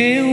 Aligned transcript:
eu 0.00 0.29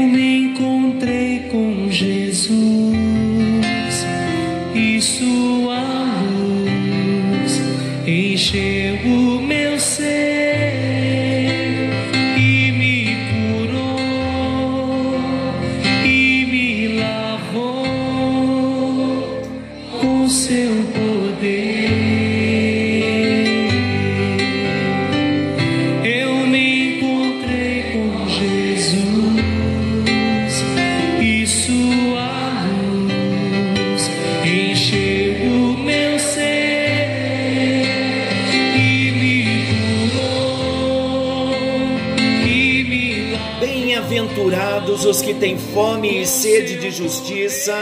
fome 45.77 46.23
e 46.23 46.26
sede 46.26 46.80
de 46.80 46.90
justiça, 46.90 47.76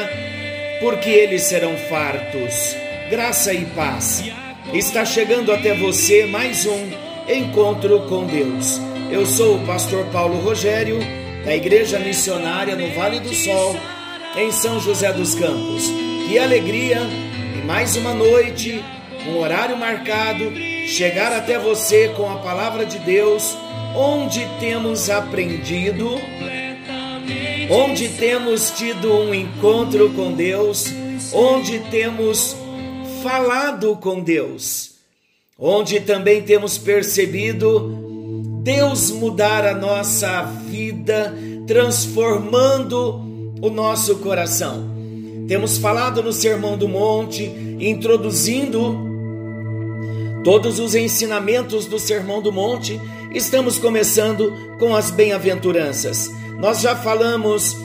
porque 0.82 1.10
eles 1.10 1.44
serão 1.44 1.78
fartos. 1.78 2.76
Graça 3.10 3.54
e 3.54 3.64
paz. 3.68 4.22
Está 4.74 5.06
chegando 5.06 5.50
até 5.50 5.74
você 5.74 6.26
mais 6.26 6.66
um 6.66 6.90
encontro 7.30 8.02
com 8.10 8.26
Deus. 8.26 8.82
Eu 9.10 9.26
sou 9.26 9.56
o 9.56 9.66
pastor 9.66 10.06
Paulo 10.08 10.42
Rogério, 10.42 11.00
da 11.46 11.56
Igreja 11.56 11.98
Missionária 11.98 12.76
no 12.76 12.94
Vale 12.94 13.22
do 13.22 13.34
Sol, 13.34 13.78
em 14.36 14.52
São 14.52 14.78
José 14.78 15.14
dos 15.14 15.34
Campos. 15.34 15.90
Que 16.28 16.38
alegria 16.38 17.00
e 17.00 17.66
mais 17.66 17.96
uma 17.96 18.14
noite, 18.14 18.84
um 19.26 19.38
horário 19.38 19.78
marcado, 19.78 20.52
chegar 20.86 21.32
até 21.32 21.58
você 21.58 22.10
com 22.10 22.30
a 22.30 22.40
palavra 22.40 22.86
de 22.86 23.00
Deus, 23.00 23.58
onde 23.96 24.46
temos 24.60 25.10
aprendido, 25.10 26.20
onde 27.70 28.10
temos 28.10 28.72
tido 28.72 29.14
um 29.14 29.34
encontro 29.34 30.12
com 30.12 30.34
Deus, 30.34 30.86
onde 31.34 31.80
temos 31.92 32.56
falado 33.24 33.96
com 33.96 34.22
Deus, 34.22 34.92
onde 35.58 36.00
também 36.00 36.42
temos 36.42 36.78
percebido 36.78 38.04
Deus 38.62 39.12
mudar 39.12 39.66
a 39.66 39.74
nossa 39.76 40.44
vida, 40.44 41.34
transformando 41.68 43.22
o 43.62 43.70
nosso 43.70 44.18
coração. 44.18 44.94
Temos 45.48 45.78
falado 45.78 46.24
no 46.24 46.34
Sermão 46.34 46.78
do 46.78 46.88
Monte, 46.88 47.44
introduzindo 47.80 48.98
todos 50.44 50.80
os 50.80 50.96
ensinamentos 50.96 51.86
do 51.86 52.00
Sermão 52.00 52.42
do 52.42 52.52
Monte. 52.52 53.00
Estamos 53.32 53.78
começando 53.78 54.54
com 54.80 54.96
as 54.96 55.12
bem-aventuranças. 55.12 56.32
Nós 56.60 56.82
já 56.82 56.96
falamos 56.96 57.76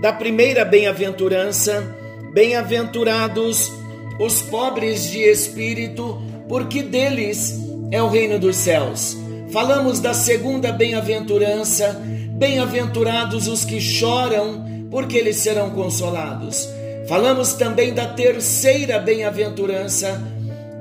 da 0.00 0.12
primeira 0.12 0.64
bem-aventurança, 0.64 1.96
bem-aventurados 2.32 3.72
os 4.18 4.42
pobres 4.42 5.10
de 5.10 5.20
espírito, 5.20 6.20
porque 6.48 6.82
deles 6.82 7.58
é 7.90 8.02
o 8.02 8.08
reino 8.08 8.38
dos 8.38 8.56
céus. 8.56 9.16
Falamos 9.50 9.98
da 9.98 10.12
segunda 10.12 10.70
bem-aventurança, 10.72 12.00
bem-aventurados 12.32 13.48
os 13.48 13.64
que 13.64 13.80
choram, 13.80 14.86
porque 14.90 15.16
eles 15.16 15.36
serão 15.36 15.70
consolados. 15.70 16.68
Falamos 17.08 17.54
também 17.54 17.94
da 17.94 18.06
terceira 18.06 18.98
bem-aventurança, 18.98 20.22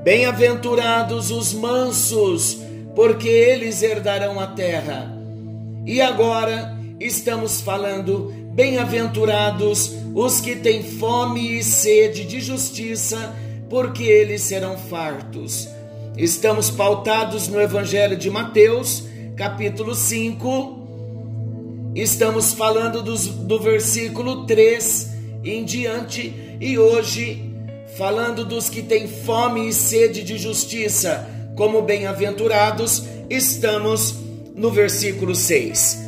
bem-aventurados 0.04 1.32
os 1.32 1.54
mansos, 1.54 2.58
porque 2.94 3.30
eles 3.30 3.82
herdarão 3.82 4.38
a 4.38 4.48
terra. 4.48 5.16
E 5.86 6.02
agora 6.02 6.77
estamos 7.00 7.62
falando, 7.62 8.34
bem-aventurados 8.54 9.94
os 10.14 10.42
que 10.42 10.56
têm 10.56 10.84
fome 10.84 11.60
e 11.60 11.64
sede 11.64 12.24
de 12.26 12.40
justiça, 12.40 13.36
porque 13.70 14.04
eles 14.04 14.42
serão 14.42 14.78
fartos. 14.78 15.68
Estamos 16.18 16.70
pautados 16.72 17.48
no 17.48 17.62
Evangelho 17.62 18.18
de 18.18 18.30
Mateus, 18.30 19.04
capítulo 19.36 19.94
5. 19.94 21.92
Estamos 21.94 22.54
falando 22.54 23.04
dos, 23.04 23.28
do 23.28 23.60
versículo 23.60 24.46
3 24.48 25.12
em 25.44 25.64
diante, 25.64 26.34
e 26.60 26.80
hoje 26.80 27.54
falando 27.98 28.44
dos 28.44 28.70
que 28.70 28.82
têm 28.82 29.08
fome 29.08 29.70
e 29.70 29.74
sede 29.74 30.24
de 30.24 30.38
justiça, 30.38 31.28
como 31.56 31.82
bem-aventurados, 31.82 33.04
estamos 33.30 34.16
no 34.56 34.72
versículo 34.72 35.36
6. 35.36 36.07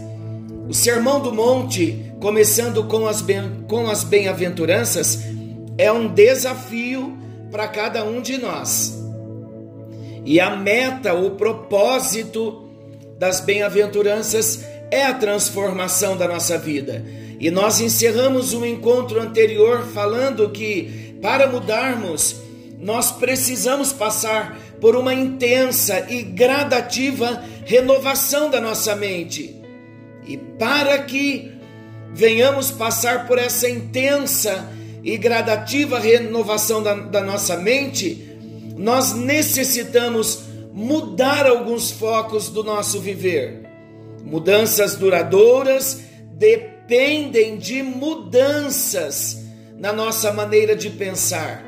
O 0.69 0.73
Sermão 0.73 1.19
do 1.19 1.33
Monte, 1.33 2.13
começando 2.19 2.83
com 2.83 3.07
as, 3.07 4.03
bem-aventuranças, 4.03 5.21
é 5.79 5.91
um 5.91 6.07
desafio 6.07 7.17
para 7.49 7.67
cada 7.67 8.05
um 8.05 8.21
de 8.21 8.37
nós. 8.37 8.95
E 10.23 10.39
a 10.39 10.55
meta, 10.55 11.15
o 11.15 11.31
propósito 11.31 12.69
das 13.17 13.39
bem-aventuranças 13.39 14.63
é 14.91 15.05
a 15.07 15.13
transformação 15.15 16.15
da 16.15 16.27
nossa 16.27 16.55
vida. 16.55 17.03
E 17.39 17.49
nós 17.49 17.81
encerramos 17.81 18.53
o 18.53 18.59
um 18.59 18.65
encontro 18.65 19.19
anterior 19.19 19.87
falando 19.91 20.51
que 20.51 21.17
para 21.19 21.47
mudarmos, 21.47 22.35
nós 22.79 23.11
precisamos 23.11 23.91
passar 23.91 24.55
por 24.79 24.95
uma 24.95 25.15
intensa 25.15 26.05
e 26.11 26.21
gradativa 26.21 27.43
renovação 27.65 28.51
da 28.51 28.61
nossa 28.61 28.95
mente. 28.95 29.58
E 30.25 30.37
para 30.37 30.99
que 31.03 31.51
venhamos 32.13 32.71
passar 32.71 33.27
por 33.27 33.37
essa 33.37 33.69
intensa 33.69 34.69
e 35.03 35.17
gradativa 35.17 35.99
renovação 35.99 36.83
da, 36.83 36.93
da 36.93 37.21
nossa 37.21 37.57
mente, 37.57 38.37
nós 38.77 39.13
necessitamos 39.13 40.43
mudar 40.73 41.45
alguns 41.45 41.91
focos 41.91 42.49
do 42.49 42.63
nosso 42.63 42.99
viver. 42.99 43.67
Mudanças 44.23 44.95
duradouras 44.95 46.01
dependem 46.33 47.57
de 47.57 47.83
mudanças 47.83 49.45
na 49.77 49.93
nossa 49.93 50.31
maneira 50.31 50.75
de 50.75 50.89
pensar, 50.89 51.63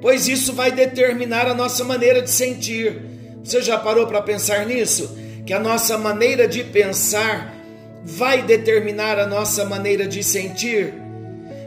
pois 0.00 0.28
isso 0.28 0.52
vai 0.52 0.70
determinar 0.70 1.48
a 1.48 1.54
nossa 1.54 1.84
maneira 1.84 2.22
de 2.22 2.30
sentir. 2.30 3.02
Você 3.42 3.60
já 3.62 3.78
parou 3.78 4.06
para 4.06 4.22
pensar 4.22 4.64
nisso? 4.66 5.16
Que 5.44 5.52
a 5.52 5.60
nossa 5.60 5.96
maneira 5.98 6.48
de 6.48 6.64
pensar 6.64 7.55
vai 8.06 8.42
determinar 8.42 9.18
a 9.18 9.26
nossa 9.26 9.64
maneira 9.64 10.06
de 10.06 10.22
sentir? 10.22 10.94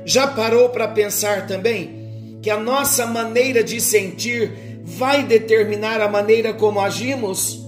Já 0.05 0.25
parou 0.25 0.69
para 0.69 0.87
pensar 0.87 1.45
também 1.45 2.39
que 2.41 2.49
a 2.49 2.57
nossa 2.57 3.05
maneira 3.05 3.61
de 3.61 3.81
sentir 3.81 4.79
vai 4.85 5.23
determinar 5.23 5.99
a 5.99 6.07
maneira 6.07 6.53
como 6.53 6.79
agimos? 6.79 7.59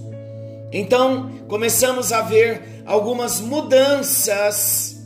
Então, 0.72 1.30
começamos 1.46 2.12
a 2.12 2.22
ver 2.22 2.82
algumas 2.86 3.40
mudanças 3.40 4.96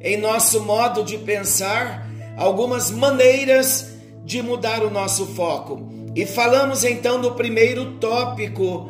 em 0.00 0.16
nosso 0.16 0.62
modo 0.62 1.02
de 1.02 1.18
pensar, 1.18 2.08
algumas 2.36 2.92
maneiras 2.92 3.88
de 4.24 4.40
mudar 4.40 4.84
o 4.84 4.90
nosso 4.90 5.26
foco. 5.26 5.90
E 6.14 6.24
falamos 6.24 6.84
então 6.84 7.18
no 7.18 7.32
primeiro 7.32 7.96
tópico 7.98 8.88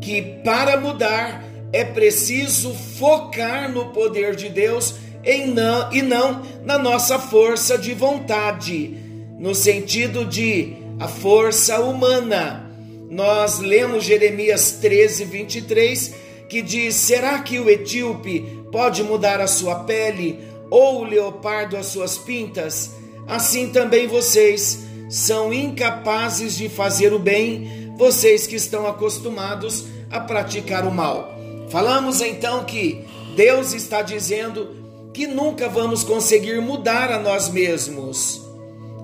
que 0.00 0.22
para 0.42 0.80
mudar 0.80 1.51
é 1.72 1.84
preciso 1.84 2.74
focar 2.74 3.70
no 3.72 3.86
poder 3.86 4.36
de 4.36 4.48
Deus 4.48 4.94
em 5.24 5.46
não, 5.46 5.92
e 5.92 6.02
não 6.02 6.42
na 6.64 6.76
nossa 6.78 7.18
força 7.18 7.78
de 7.78 7.94
vontade, 7.94 8.96
no 9.38 9.54
sentido 9.54 10.24
de 10.24 10.74
a 10.98 11.08
força 11.08 11.80
humana. 11.80 12.70
Nós 13.08 13.58
lemos 13.58 14.04
Jeremias 14.04 14.72
13, 14.80 15.24
23, 15.24 16.14
que 16.48 16.60
diz: 16.60 16.94
Será 16.94 17.38
que 17.38 17.58
o 17.58 17.70
etíope 17.70 18.64
pode 18.70 19.02
mudar 19.02 19.40
a 19.40 19.46
sua 19.46 19.84
pele, 19.84 20.38
ou 20.70 21.00
o 21.00 21.04
leopardo 21.04 21.76
as 21.76 21.86
suas 21.86 22.18
pintas? 22.18 22.90
Assim 23.26 23.68
também 23.68 24.06
vocês 24.06 24.80
são 25.08 25.52
incapazes 25.52 26.56
de 26.56 26.68
fazer 26.68 27.12
o 27.12 27.18
bem, 27.18 27.92
vocês 27.96 28.46
que 28.46 28.56
estão 28.56 28.86
acostumados 28.86 29.84
a 30.10 30.18
praticar 30.20 30.86
o 30.86 30.90
mal. 30.90 31.31
Falamos 31.72 32.20
então 32.20 32.64
que 32.64 33.02
Deus 33.34 33.72
está 33.72 34.02
dizendo 34.02 34.76
que 35.14 35.26
nunca 35.26 35.70
vamos 35.70 36.04
conseguir 36.04 36.60
mudar 36.60 37.10
a 37.10 37.18
nós 37.18 37.48
mesmos. 37.48 38.42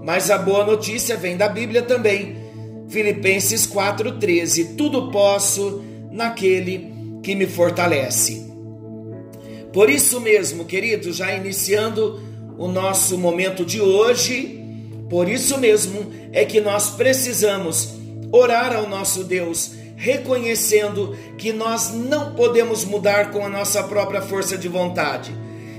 Mas 0.05 0.31
a 0.31 0.37
boa 0.37 0.67
notícia 0.67 1.17
vem 1.17 1.35
da 1.35 1.49
Bíblia 1.49 1.81
também. 1.81 2.37
Filipenses 2.91 3.67
4:13, 3.67 4.77
tudo 4.77 5.11
posso 5.11 5.83
naquele 6.13 6.93
que 7.23 7.35
me 7.35 7.47
fortalece. 7.47 8.47
Por 9.73 9.89
isso 9.89 10.21
mesmo, 10.21 10.67
queridos, 10.67 11.17
já 11.17 11.35
iniciando 11.35 12.21
o 12.59 12.69
nosso 12.69 13.17
momento 13.17 13.65
de 13.65 13.81
hoje, 13.81 14.63
por 15.09 15.27
isso 15.27 15.57
mesmo 15.57 16.13
é 16.33 16.45
que 16.45 16.61
nós 16.61 16.91
precisamos 16.91 17.95
orar 18.31 18.77
ao 18.77 18.87
nosso 18.87 19.25
Deus, 19.25 19.78
reconhecendo 19.99 21.17
que 21.37 21.53
nós 21.53 21.93
não 21.93 22.35
podemos 22.35 22.85
mudar 22.85 23.33
com 23.33 23.45
a 23.45 23.49
nossa 23.49 23.83
própria 23.83 24.23
força 24.23 24.57
de 24.57 24.69
vontade, 24.69 25.35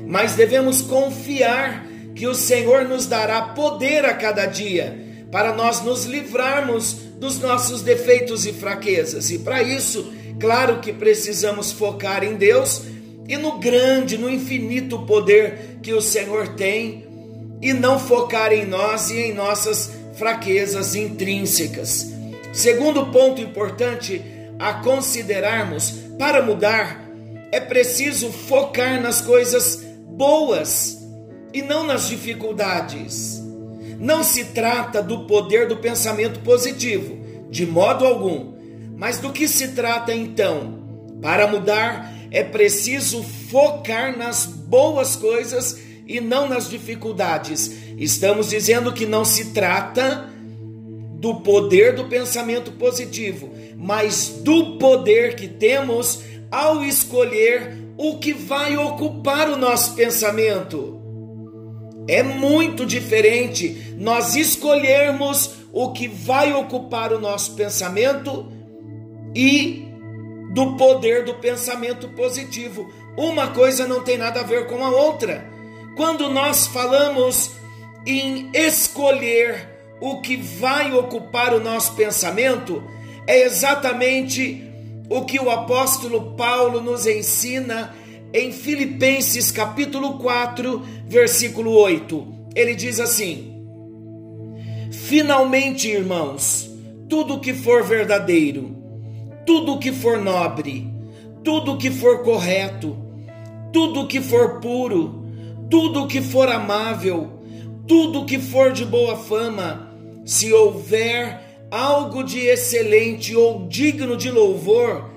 mas 0.05 0.33
devemos 0.33 0.81
confiar 0.81 1.87
que 2.13 2.27
o 2.27 2.35
Senhor 2.35 2.83
nos 2.83 3.05
dará 3.05 3.41
poder 3.41 4.03
a 4.03 4.13
cada 4.13 4.45
dia 4.45 5.07
para 5.31 5.53
nós 5.53 5.81
nos 5.81 6.03
livrarmos 6.03 6.93
dos 7.17 7.39
nossos 7.39 7.81
defeitos 7.81 8.45
e 8.45 8.51
fraquezas. 8.51 9.31
E 9.31 9.39
para 9.39 9.63
isso, 9.63 10.11
claro 10.37 10.79
que 10.79 10.91
precisamos 10.91 11.71
focar 11.71 12.21
em 12.23 12.35
Deus 12.35 12.81
e 13.25 13.37
no 13.37 13.57
grande, 13.57 14.17
no 14.17 14.29
infinito 14.29 15.05
poder 15.05 15.77
que 15.81 15.93
o 15.93 16.01
Senhor 16.01 16.55
tem 16.55 17.05
e 17.61 17.71
não 17.71 17.97
focar 17.97 18.51
em 18.51 18.65
nós 18.65 19.11
e 19.11 19.17
em 19.17 19.33
nossas 19.33 19.91
fraquezas 20.15 20.95
intrínsecas. 20.95 22.18
Segundo 22.51 23.07
ponto 23.07 23.41
importante 23.41 24.23
a 24.57 24.73
considerarmos 24.75 25.91
para 26.17 26.41
mudar, 26.41 27.07
é 27.51 27.59
preciso 27.59 28.31
focar 28.31 29.01
nas 29.01 29.21
coisas 29.21 29.83
boas 30.07 30.97
e 31.53 31.61
não 31.61 31.83
nas 31.85 32.07
dificuldades. 32.07 33.41
Não 33.99 34.23
se 34.23 34.45
trata 34.45 35.01
do 35.01 35.25
poder 35.25 35.67
do 35.67 35.77
pensamento 35.77 36.39
positivo, 36.39 37.17
de 37.49 37.65
modo 37.65 38.05
algum, 38.05 38.53
mas 38.95 39.19
do 39.19 39.31
que 39.31 39.47
se 39.47 39.69
trata 39.69 40.13
então? 40.13 40.79
Para 41.21 41.47
mudar, 41.47 42.13
é 42.31 42.43
preciso 42.43 43.23
focar 43.23 44.17
nas 44.17 44.45
boas 44.45 45.15
coisas 45.15 45.77
e 46.07 46.19
não 46.19 46.47
nas 46.47 46.69
dificuldades. 46.69 47.71
Estamos 47.97 48.49
dizendo 48.49 48.93
que 48.93 49.05
não 49.05 49.25
se 49.25 49.51
trata 49.51 50.29
do 51.19 51.41
poder 51.41 51.95
do 51.95 52.05
pensamento 52.05 52.71
positivo, 52.71 53.49
mas 53.75 54.39
do 54.41 54.77
poder 54.77 55.35
que 55.35 55.49
temos 55.49 56.21
ao 56.49 56.81
escolher 56.83 57.77
o 57.97 58.17
que 58.17 58.31
vai 58.31 58.77
ocupar 58.77 59.49
o 59.49 59.57
nosso 59.57 59.95
pensamento. 59.95 60.97
É 62.07 62.23
muito 62.23 62.85
diferente 62.85 63.93
nós 63.97 64.37
escolhermos 64.37 65.55
o 65.73 65.91
que 65.91 66.07
vai 66.07 66.53
ocupar 66.53 67.11
o 67.11 67.19
nosso 67.19 67.53
pensamento 67.53 68.49
e 69.35 69.89
do 70.53 70.77
poder 70.77 71.25
do 71.25 71.33
pensamento 71.33 72.07
positivo. 72.09 72.89
Uma 73.17 73.47
coisa 73.47 73.85
não 73.85 74.01
tem 74.01 74.17
nada 74.17 74.39
a 74.39 74.43
ver 74.43 74.67
com 74.67 74.83
a 74.85 74.89
outra. 74.89 75.45
Quando 75.97 76.29
nós 76.29 76.65
falamos 76.65 77.51
em 78.05 78.49
escolher 78.53 79.68
o 80.01 80.21
que 80.21 80.37
vai 80.37 80.93
ocupar 80.93 81.53
o 81.53 81.59
nosso 81.59 81.93
pensamento, 81.93 82.83
é 83.27 83.43
exatamente 83.43 84.63
o 85.09 85.25
que 85.25 85.39
o 85.39 85.49
apóstolo 85.49 86.35
Paulo 86.35 86.81
nos 86.81 87.05
ensina 87.05 87.93
em 88.33 88.51
Filipenses 88.51 89.51
capítulo 89.51 90.19
4, 90.19 90.81
versículo 91.07 91.71
8. 91.71 92.27
Ele 92.55 92.75
diz 92.75 92.99
assim: 92.99 93.65
Finalmente, 94.91 95.87
irmãos, 95.87 96.69
tudo 97.09 97.39
que 97.39 97.53
for 97.53 97.83
verdadeiro, 97.83 98.75
tudo 99.45 99.79
que 99.79 99.91
for 99.91 100.19
nobre, 100.19 100.87
tudo 101.43 101.77
que 101.77 101.89
for 101.89 102.23
correto, 102.23 102.95
tudo 103.73 104.07
que 104.07 104.21
for 104.21 104.59
puro, 104.59 105.25
tudo 105.69 106.07
que 106.07 106.21
for 106.21 106.47
amável, 106.49 107.41
tudo 107.87 108.25
que 108.25 108.37
for 108.37 108.71
de 108.71 108.85
boa 108.85 109.15
fama, 109.15 109.88
se 110.29 110.53
houver 110.53 111.41
algo 111.71 112.23
de 112.23 112.37
excelente 112.45 113.35
ou 113.35 113.67
digno 113.67 114.15
de 114.15 114.29
louvor, 114.29 115.09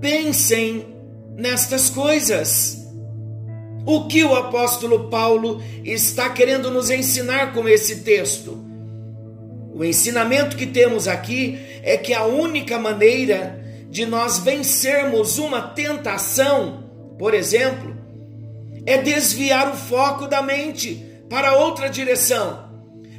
pensem 0.00 0.86
nestas 1.36 1.90
coisas. 1.90 2.78
O 3.84 4.06
que 4.06 4.24
o 4.24 4.34
apóstolo 4.34 5.10
Paulo 5.10 5.62
está 5.84 6.30
querendo 6.30 6.70
nos 6.70 6.88
ensinar 6.88 7.52
com 7.52 7.68
esse 7.68 7.96
texto? 7.96 8.58
O 9.74 9.84
ensinamento 9.84 10.56
que 10.56 10.66
temos 10.66 11.06
aqui 11.06 11.58
é 11.82 11.98
que 11.98 12.14
a 12.14 12.24
única 12.24 12.78
maneira 12.78 13.62
de 13.90 14.06
nós 14.06 14.38
vencermos 14.38 15.36
uma 15.36 15.60
tentação, 15.60 16.84
por 17.18 17.34
exemplo, 17.34 17.94
é 18.86 18.96
desviar 18.96 19.70
o 19.70 19.76
foco 19.76 20.26
da 20.26 20.40
mente 20.40 21.04
para 21.28 21.58
outra 21.58 21.90
direção. 21.90 22.67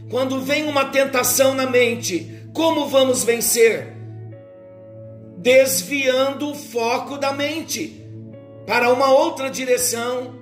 Quando 0.10 0.42
vem 0.42 0.68
uma 0.68 0.86
tentação 0.86 1.54
na 1.54 1.70
mente, 1.70 2.44
como 2.54 2.88
vamos 2.88 3.24
vencer? 3.24 3.94
Desviando 5.38 6.50
o 6.50 6.56
foco 6.56 7.18
da 7.18 7.32
mente 7.32 8.06
para 8.66 8.92
uma 8.92 9.12
outra 9.12 9.50
direção. 9.50 10.36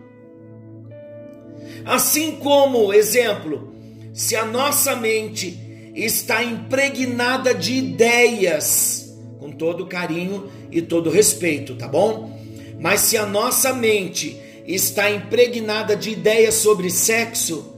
Assim 1.86 2.38
como, 2.38 2.94
exemplo, 2.94 3.74
se 4.14 4.36
a 4.36 4.46
nossa 4.46 4.96
mente 4.96 5.92
está 5.94 6.44
impregnada 6.44 7.54
de 7.54 7.74
ideias, 7.74 9.18
com 9.40 9.52
todo 9.52 9.86
carinho 9.86 10.50
e 10.72 10.82
todo 10.82 11.10
respeito, 11.10 11.76
tá 11.76 11.88
bom? 11.88 12.40
Mas 12.80 13.02
se 13.02 13.18
a 13.18 13.26
nossa 13.26 13.74
mente 13.74 14.38
está 14.66 15.10
impregnada 15.10 15.96
de 15.96 16.12
ideias 16.12 16.56
sobre 16.56 16.90
sexo, 16.90 17.77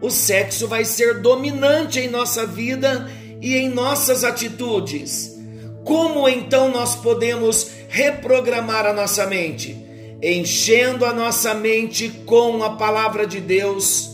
o 0.00 0.10
sexo 0.10 0.66
vai 0.66 0.84
ser 0.84 1.20
dominante 1.20 2.00
em 2.00 2.08
nossa 2.08 2.46
vida 2.46 3.10
e 3.40 3.56
em 3.56 3.68
nossas 3.68 4.24
atitudes. 4.24 5.38
Como 5.84 6.28
então 6.28 6.70
nós 6.70 6.94
podemos 6.96 7.70
reprogramar 7.88 8.86
a 8.86 8.92
nossa 8.92 9.26
mente? 9.26 9.76
Enchendo 10.22 11.04
a 11.04 11.12
nossa 11.12 11.54
mente 11.54 12.08
com 12.26 12.62
a 12.62 12.76
palavra 12.76 13.26
de 13.26 13.40
Deus, 13.40 14.10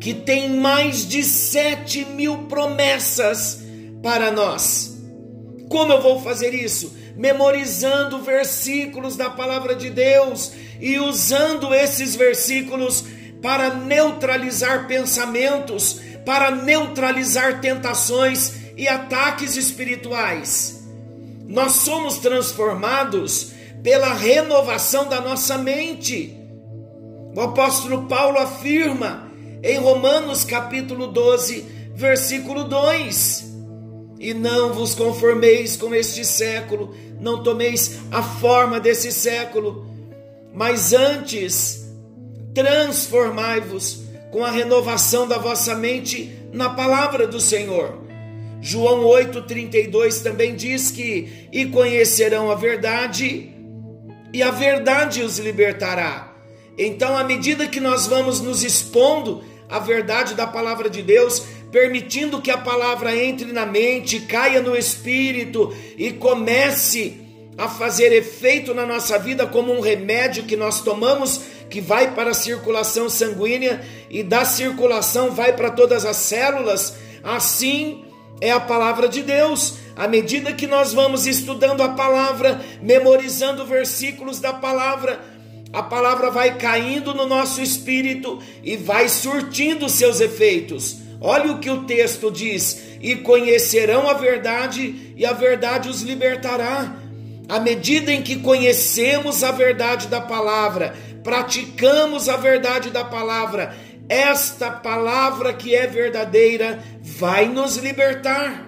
que 0.00 0.14
tem 0.14 0.48
mais 0.48 1.06
de 1.06 1.22
sete 1.22 2.04
mil 2.04 2.44
promessas 2.44 3.60
para 4.02 4.30
nós. 4.30 4.96
Como 5.68 5.92
eu 5.92 6.00
vou 6.00 6.20
fazer 6.20 6.54
isso? 6.54 6.96
Memorizando 7.16 8.22
versículos 8.22 9.16
da 9.16 9.28
palavra 9.28 9.74
de 9.74 9.90
Deus 9.90 10.52
e 10.80 10.98
usando 10.98 11.74
esses 11.74 12.16
versículos 12.16 13.04
para 13.42 13.74
neutralizar 13.74 14.86
pensamentos, 14.86 16.00
para 16.24 16.50
neutralizar 16.50 17.60
tentações 17.60 18.60
e 18.76 18.86
ataques 18.86 19.56
espirituais. 19.56 20.84
Nós 21.46 21.72
somos 21.72 22.18
transformados 22.18 23.52
pela 23.82 24.12
renovação 24.12 25.08
da 25.08 25.20
nossa 25.20 25.58
mente. 25.58 26.36
O 27.34 27.40
apóstolo 27.40 28.06
Paulo 28.06 28.38
afirma 28.38 29.30
em 29.62 29.78
Romanos 29.78 30.44
capítulo 30.44 31.06
12, 31.08 31.64
versículo 31.94 32.64
2: 32.64 33.44
E 34.18 34.34
não 34.34 34.72
vos 34.72 34.94
conformeis 34.94 35.76
com 35.76 35.94
este 35.94 36.24
século, 36.24 36.94
não 37.20 37.42
tomeis 37.42 38.00
a 38.10 38.22
forma 38.22 38.78
desse 38.78 39.12
século, 39.12 39.86
mas 40.52 40.92
antes 40.92 41.79
transformai-vos 42.54 44.02
com 44.30 44.44
a 44.44 44.50
renovação 44.50 45.26
da 45.26 45.38
vossa 45.38 45.74
mente 45.74 46.32
na 46.52 46.70
palavra 46.70 47.26
do 47.26 47.40
Senhor. 47.40 47.98
João 48.60 49.04
8,32 49.04 50.22
também 50.22 50.54
diz 50.54 50.90
que: 50.90 51.48
E 51.52 51.66
conhecerão 51.66 52.50
a 52.50 52.54
verdade, 52.54 53.54
e 54.32 54.42
a 54.42 54.50
verdade 54.50 55.22
os 55.22 55.38
libertará. 55.38 56.34
Então, 56.76 57.16
à 57.16 57.24
medida 57.24 57.66
que 57.66 57.80
nós 57.80 58.06
vamos 58.06 58.40
nos 58.40 58.62
expondo 58.62 59.42
à 59.68 59.78
verdade 59.78 60.34
da 60.34 60.46
palavra 60.46 60.90
de 60.90 61.02
Deus, 61.02 61.44
permitindo 61.70 62.40
que 62.40 62.50
a 62.50 62.58
palavra 62.58 63.16
entre 63.16 63.52
na 63.52 63.64
mente, 63.64 64.20
caia 64.20 64.60
no 64.60 64.76
espírito 64.76 65.74
e 65.96 66.12
comece 66.12 67.29
a 67.56 67.68
fazer 67.68 68.12
efeito 68.12 68.72
na 68.72 68.86
nossa 68.86 69.18
vida 69.18 69.46
como 69.46 69.72
um 69.72 69.80
remédio 69.80 70.44
que 70.44 70.56
nós 70.56 70.80
tomamos 70.80 71.40
que 71.70 71.80
vai 71.80 72.14
para 72.14 72.32
a 72.32 72.34
circulação 72.34 73.08
sanguínea 73.08 73.80
e 74.10 74.22
da 74.22 74.44
circulação 74.44 75.30
vai 75.30 75.54
para 75.54 75.70
todas 75.70 76.04
as 76.04 76.16
células, 76.16 76.96
assim 77.22 78.04
é 78.40 78.50
a 78.50 78.60
palavra 78.60 79.08
de 79.08 79.22
Deus. 79.22 79.74
À 79.94 80.08
medida 80.08 80.52
que 80.52 80.66
nós 80.66 80.92
vamos 80.92 81.26
estudando 81.26 81.82
a 81.82 81.90
palavra, 81.90 82.60
memorizando 82.82 83.64
versículos 83.66 84.40
da 84.40 84.52
palavra, 84.52 85.20
a 85.72 85.82
palavra 85.82 86.30
vai 86.30 86.56
caindo 86.56 87.14
no 87.14 87.26
nosso 87.26 87.62
espírito 87.62 88.40
e 88.64 88.76
vai 88.76 89.08
surtindo 89.08 89.88
seus 89.88 90.20
efeitos. 90.20 90.96
Olha 91.20 91.52
o 91.52 91.58
que 91.58 91.70
o 91.70 91.84
texto 91.84 92.30
diz: 92.30 92.82
e 93.00 93.14
conhecerão 93.16 94.08
a 94.08 94.14
verdade, 94.14 95.12
e 95.16 95.24
a 95.24 95.32
verdade 95.32 95.88
os 95.88 96.00
libertará. 96.00 96.96
À 97.50 97.58
medida 97.58 98.12
em 98.12 98.22
que 98.22 98.36
conhecemos 98.36 99.42
a 99.42 99.50
verdade 99.50 100.06
da 100.06 100.20
palavra, 100.20 100.94
praticamos 101.24 102.28
a 102.28 102.36
verdade 102.36 102.90
da 102.90 103.04
palavra, 103.04 103.74
esta 104.08 104.70
palavra 104.70 105.52
que 105.52 105.74
é 105.74 105.86
verdadeira 105.86 106.78
vai 107.02 107.48
nos 107.48 107.76
libertar. 107.76 108.66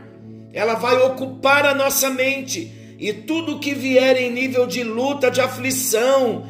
Ela 0.53 0.75
vai 0.75 0.97
ocupar 0.97 1.65
a 1.65 1.75
nossa 1.75 2.11
mente 2.11 2.97
e 2.99 3.13
tudo 3.13 3.61
que 3.61 3.73
vier 3.73 4.17
em 4.17 4.33
nível 4.33 4.67
de 4.67 4.83
luta, 4.83 5.31
de 5.31 5.41
aflição, 5.41 6.49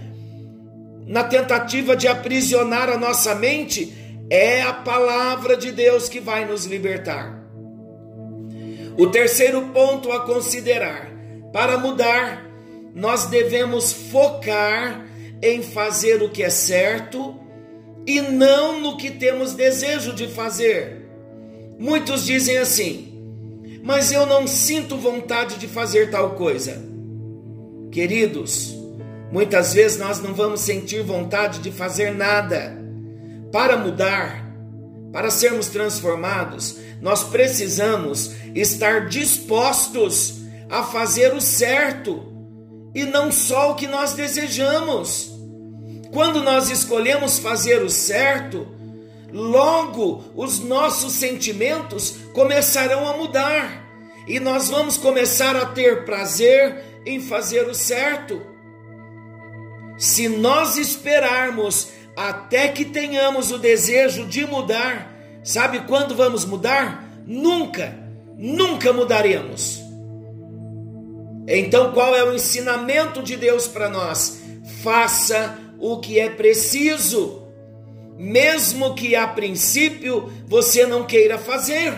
na 1.06 1.24
tentativa 1.24 1.94
de 1.94 2.08
aprisionar 2.08 2.88
a 2.88 2.96
nossa 2.96 3.34
mente, 3.34 3.92
é 4.30 4.62
a 4.62 4.72
palavra 4.72 5.54
de 5.54 5.70
Deus 5.70 6.08
que 6.08 6.18
vai 6.18 6.46
nos 6.46 6.64
libertar. 6.64 7.42
O 8.96 9.06
terceiro 9.08 9.68
ponto 9.68 10.10
a 10.10 10.20
considerar: 10.20 11.11
para 11.52 11.78
mudar, 11.78 12.46
nós 12.94 13.26
devemos 13.26 13.92
focar 13.92 15.06
em 15.42 15.62
fazer 15.62 16.22
o 16.22 16.30
que 16.30 16.42
é 16.42 16.50
certo 16.50 17.38
e 18.06 18.20
não 18.20 18.80
no 18.80 18.96
que 18.96 19.10
temos 19.10 19.54
desejo 19.54 20.12
de 20.12 20.28
fazer. 20.28 21.08
Muitos 21.78 22.24
dizem 22.24 22.58
assim: 22.58 23.12
mas 23.82 24.12
eu 24.12 24.24
não 24.24 24.46
sinto 24.46 24.96
vontade 24.96 25.58
de 25.58 25.66
fazer 25.66 26.10
tal 26.10 26.30
coisa. 26.36 26.82
Queridos, 27.90 28.74
muitas 29.30 29.74
vezes 29.74 29.98
nós 29.98 30.20
não 30.22 30.32
vamos 30.32 30.60
sentir 30.60 31.02
vontade 31.02 31.58
de 31.58 31.70
fazer 31.70 32.14
nada. 32.14 32.80
Para 33.50 33.76
mudar, 33.76 34.48
para 35.12 35.30
sermos 35.30 35.68
transformados, 35.68 36.78
nós 37.02 37.24
precisamos 37.24 38.32
estar 38.54 39.08
dispostos 39.08 40.41
a 40.72 40.82
fazer 40.82 41.34
o 41.34 41.40
certo 41.40 42.32
e 42.94 43.04
não 43.04 43.30
só 43.30 43.72
o 43.72 43.74
que 43.74 43.86
nós 43.86 44.14
desejamos. 44.14 45.30
Quando 46.10 46.42
nós 46.42 46.70
escolhemos 46.70 47.38
fazer 47.38 47.82
o 47.82 47.90
certo, 47.90 48.66
logo 49.30 50.24
os 50.34 50.60
nossos 50.60 51.12
sentimentos 51.12 52.16
começarão 52.32 53.06
a 53.06 53.18
mudar 53.18 53.86
e 54.26 54.40
nós 54.40 54.70
vamos 54.70 54.96
começar 54.96 55.54
a 55.56 55.66
ter 55.66 56.06
prazer 56.06 56.82
em 57.04 57.20
fazer 57.20 57.68
o 57.68 57.74
certo. 57.74 58.40
Se 59.98 60.26
nós 60.26 60.78
esperarmos 60.78 61.90
até 62.16 62.68
que 62.68 62.86
tenhamos 62.86 63.52
o 63.52 63.58
desejo 63.58 64.26
de 64.26 64.46
mudar, 64.46 65.12
sabe 65.44 65.80
quando 65.80 66.14
vamos 66.14 66.46
mudar? 66.46 67.06
Nunca, 67.26 67.94
nunca 68.38 68.90
mudaremos. 68.90 69.81
Então, 71.46 71.92
qual 71.92 72.14
é 72.14 72.24
o 72.24 72.34
ensinamento 72.34 73.22
de 73.22 73.36
Deus 73.36 73.66
para 73.66 73.88
nós? 73.88 74.40
Faça 74.82 75.58
o 75.78 75.98
que 75.98 76.20
é 76.20 76.30
preciso, 76.30 77.42
mesmo 78.16 78.94
que 78.94 79.16
a 79.16 79.26
princípio 79.26 80.32
você 80.46 80.86
não 80.86 81.04
queira 81.04 81.38
fazer. 81.38 81.92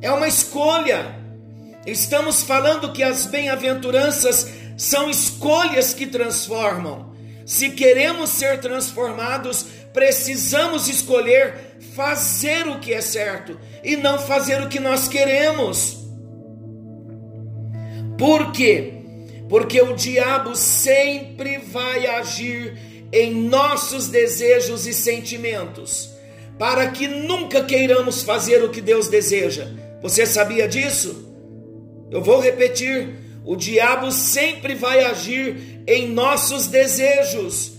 É 0.00 0.10
uma 0.10 0.28
escolha. 0.28 1.16
Estamos 1.86 2.42
falando 2.42 2.92
que 2.92 3.02
as 3.02 3.24
bem-aventuranças 3.26 4.48
são 4.76 5.08
escolhas 5.08 5.94
que 5.94 6.06
transformam. 6.06 7.12
Se 7.46 7.70
queremos 7.70 8.30
ser 8.30 8.60
transformados, 8.60 9.66
precisamos 9.92 10.88
escolher 10.88 11.76
fazer 11.94 12.68
o 12.68 12.78
que 12.78 12.92
é 12.92 13.00
certo 13.00 13.58
e 13.82 13.96
não 13.96 14.18
fazer 14.18 14.62
o 14.62 14.68
que 14.68 14.78
nós 14.78 15.08
queremos. 15.08 16.01
Por 18.22 18.52
quê? 18.52 18.92
Porque 19.48 19.82
o 19.82 19.96
diabo 19.96 20.54
sempre 20.54 21.58
vai 21.58 22.06
agir 22.06 22.78
em 23.12 23.34
nossos 23.34 24.06
desejos 24.06 24.86
e 24.86 24.94
sentimentos, 24.94 26.08
para 26.56 26.86
que 26.92 27.08
nunca 27.08 27.64
queiramos 27.64 28.22
fazer 28.22 28.62
o 28.62 28.68
que 28.68 28.80
Deus 28.80 29.08
deseja. 29.08 29.66
Você 30.00 30.24
sabia 30.24 30.68
disso? 30.68 31.34
Eu 32.12 32.22
vou 32.22 32.38
repetir: 32.38 33.08
o 33.44 33.56
diabo 33.56 34.12
sempre 34.12 34.76
vai 34.76 35.04
agir 35.04 35.82
em 35.84 36.08
nossos 36.08 36.68
desejos. 36.68 37.72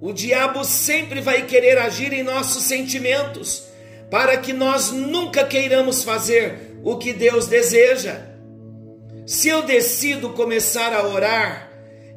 O 0.00 0.10
diabo 0.10 0.64
sempre 0.64 1.20
vai 1.20 1.44
querer 1.44 1.76
agir 1.76 2.14
em 2.14 2.22
nossos 2.22 2.64
sentimentos, 2.64 3.64
para 4.10 4.38
que 4.38 4.54
nós 4.54 4.90
nunca 4.90 5.44
queiramos 5.44 6.02
fazer 6.02 6.78
o 6.82 6.96
que 6.96 7.12
Deus 7.12 7.46
deseja. 7.46 8.31
Se 9.26 9.48
eu 9.48 9.62
decido 9.62 10.30
começar 10.30 10.92
a 10.92 11.06
orar, 11.06 11.70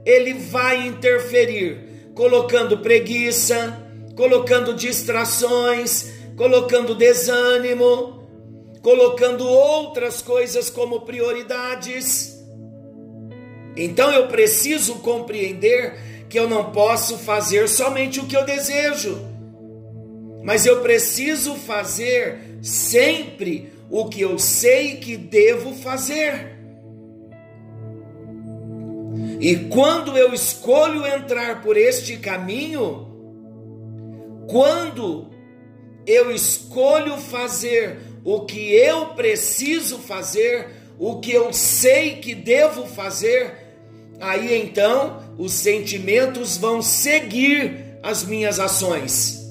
ele 0.05 0.33
vai 0.33 0.87
interferir, 0.87 2.09
colocando 2.15 2.79
preguiça, 2.79 3.85
colocando 4.15 4.73
distrações, 4.73 6.13
colocando 6.35 6.95
desânimo, 6.95 8.27
colocando 8.81 9.47
outras 9.47 10.21
coisas 10.21 10.69
como 10.69 11.01
prioridades. 11.01 12.43
Então 13.77 14.11
eu 14.11 14.27
preciso 14.27 14.95
compreender 14.95 16.25
que 16.29 16.39
eu 16.39 16.49
não 16.49 16.71
posso 16.71 17.17
fazer 17.19 17.69
somente 17.69 18.19
o 18.19 18.25
que 18.25 18.35
eu 18.35 18.45
desejo, 18.45 19.19
mas 20.43 20.65
eu 20.65 20.81
preciso 20.81 21.55
fazer 21.55 22.57
sempre 22.61 23.73
o 23.89 24.07
que 24.07 24.21
eu 24.21 24.39
sei 24.39 24.97
que 24.97 25.17
devo 25.17 25.73
fazer. 25.73 26.54
E 29.39 29.55
quando 29.55 30.17
eu 30.17 30.33
escolho 30.33 31.05
entrar 31.05 31.61
por 31.61 31.75
este 31.77 32.17
caminho, 32.17 33.07
quando 34.47 35.29
eu 36.05 36.31
escolho 36.31 37.17
fazer 37.17 37.99
o 38.23 38.41
que 38.41 38.73
eu 38.73 39.07
preciso 39.07 39.97
fazer, 39.99 40.67
o 40.97 41.19
que 41.19 41.31
eu 41.31 41.51
sei 41.51 42.17
que 42.17 42.33
devo 42.33 42.85
fazer, 42.85 43.53
aí 44.19 44.61
então 44.61 45.23
os 45.37 45.53
sentimentos 45.53 46.57
vão 46.57 46.81
seguir 46.81 47.97
as 48.01 48.23
minhas 48.23 48.59
ações. 48.59 49.43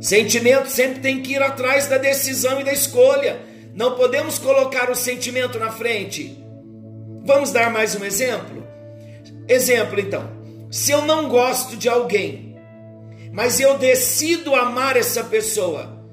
Sentimento 0.00 0.68
sempre 0.68 1.00
tem 1.00 1.22
que 1.22 1.34
ir 1.34 1.42
atrás 1.42 1.86
da 1.86 1.96
decisão 1.96 2.60
e 2.60 2.64
da 2.64 2.72
escolha. 2.72 3.40
Não 3.74 3.94
podemos 3.94 4.38
colocar 4.38 4.90
o 4.90 4.96
sentimento 4.96 5.58
na 5.58 5.70
frente. 5.70 6.41
Vamos 7.24 7.52
dar 7.52 7.70
mais 7.70 7.94
um 7.94 8.04
exemplo? 8.04 8.66
Exemplo 9.48 10.00
então: 10.00 10.28
se 10.70 10.90
eu 10.90 11.02
não 11.02 11.28
gosto 11.28 11.76
de 11.76 11.88
alguém, 11.88 12.56
mas 13.32 13.60
eu 13.60 13.78
decido 13.78 14.54
amar 14.54 14.96
essa 14.96 15.22
pessoa, 15.24 16.04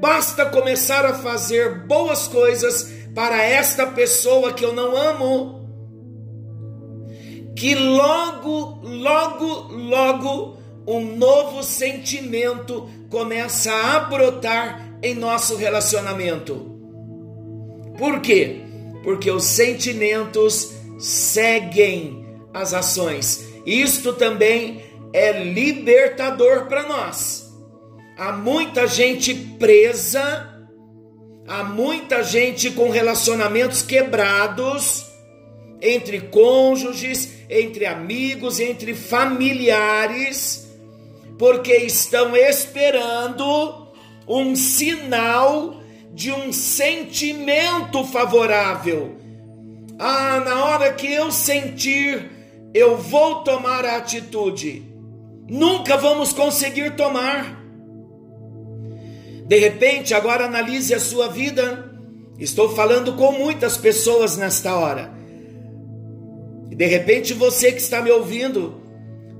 basta 0.00 0.46
começar 0.46 1.04
a 1.04 1.14
fazer 1.14 1.86
boas 1.86 2.26
coisas 2.26 2.90
para 3.14 3.42
esta 3.42 3.86
pessoa 3.86 4.52
que 4.54 4.64
eu 4.64 4.72
não 4.72 4.96
amo, 4.96 5.68
que 7.54 7.74
logo, 7.74 8.80
logo, 8.82 9.72
logo 9.72 10.58
um 10.86 11.16
novo 11.16 11.62
sentimento 11.62 12.88
começa 13.10 13.70
a 13.72 14.00
brotar 14.00 14.98
em 15.02 15.14
nosso 15.14 15.56
relacionamento. 15.56 16.72
Por 17.98 18.20
quê? 18.20 18.63
Porque 19.04 19.30
os 19.30 19.44
sentimentos 19.44 20.72
seguem 20.98 22.26
as 22.52 22.72
ações. 22.72 23.44
Isto 23.66 24.14
também 24.14 24.82
é 25.12 25.44
libertador 25.44 26.66
para 26.66 26.82
nós. 26.84 27.52
Há 28.16 28.32
muita 28.32 28.86
gente 28.86 29.34
presa, 29.34 30.50
há 31.46 31.62
muita 31.62 32.22
gente 32.22 32.70
com 32.70 32.90
relacionamentos 32.90 33.82
quebrados 33.82 35.04
entre 35.80 36.20
cônjuges, 36.20 37.28
entre 37.50 37.84
amigos, 37.84 38.58
entre 38.58 38.94
familiares, 38.94 40.66
porque 41.38 41.76
estão 41.76 42.34
esperando 42.34 43.88
um 44.26 44.56
sinal 44.56 45.83
de 46.14 46.30
um 46.32 46.52
sentimento 46.52 48.04
favorável. 48.04 49.16
Ah, 49.98 50.40
na 50.44 50.64
hora 50.64 50.92
que 50.92 51.12
eu 51.12 51.32
sentir, 51.32 52.30
eu 52.72 52.96
vou 52.96 53.42
tomar 53.42 53.84
a 53.84 53.96
atitude. 53.96 54.84
Nunca 55.48 55.96
vamos 55.96 56.32
conseguir 56.32 56.94
tomar. 56.96 57.60
De 59.46 59.58
repente, 59.58 60.14
agora 60.14 60.46
analise 60.46 60.94
a 60.94 61.00
sua 61.00 61.28
vida. 61.28 61.92
Estou 62.38 62.74
falando 62.74 63.14
com 63.14 63.32
muitas 63.32 63.76
pessoas 63.76 64.36
nesta 64.36 64.74
hora. 64.74 65.12
De 66.68 66.86
repente, 66.86 67.34
você 67.34 67.72
que 67.72 67.80
está 67.80 68.00
me 68.00 68.10
ouvindo 68.10 68.82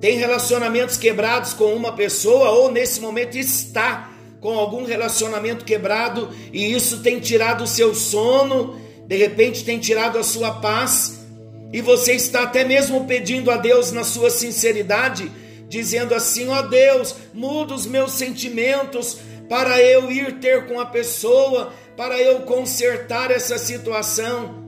tem 0.01 0.19
relacionamentos 0.19 0.97
quebrados 0.97 1.53
com 1.55 1.73
uma 1.75 1.93
pessoa 1.93 2.51
ou 2.51 2.71
nesse 2.71 3.01
momento 3.01 3.37
está 3.37 4.14
com 4.45 4.59
algum 4.59 4.85
relacionamento 4.85 5.65
quebrado 5.65 6.29
e 6.53 6.71
isso 6.71 6.99
tem 7.01 7.19
tirado 7.19 7.65
o 7.65 7.67
seu 7.67 7.95
sono, 7.95 8.79
de 9.07 9.17
repente 9.17 9.65
tem 9.65 9.79
tirado 9.79 10.19
a 10.19 10.23
sua 10.23 10.61
paz. 10.61 11.25
e 11.73 11.81
você 11.81 12.13
está 12.13 12.43
até 12.43 12.63
mesmo 12.63 13.07
pedindo 13.07 13.51
a 13.51 13.57
Deus 13.57 13.91
na 13.91 14.05
sua 14.05 14.29
sinceridade, 14.29 15.33
dizendo 15.67 16.15
assim: 16.15 16.47
ó 16.51 16.59
oh 16.59 16.63
Deus, 16.65 17.15
muda 17.33 17.73
os 17.73 17.87
meus 17.87 18.13
sentimentos 18.13 19.17
para 19.49 19.81
eu 19.81 20.13
ir 20.13 20.39
ter 20.41 20.67
com 20.67 20.79
a 20.79 20.85
pessoa, 20.85 21.73
para 21.97 22.21
eu 22.21 22.41
consertar 22.41 23.31
essa 23.31 23.57
situação. 23.57 24.63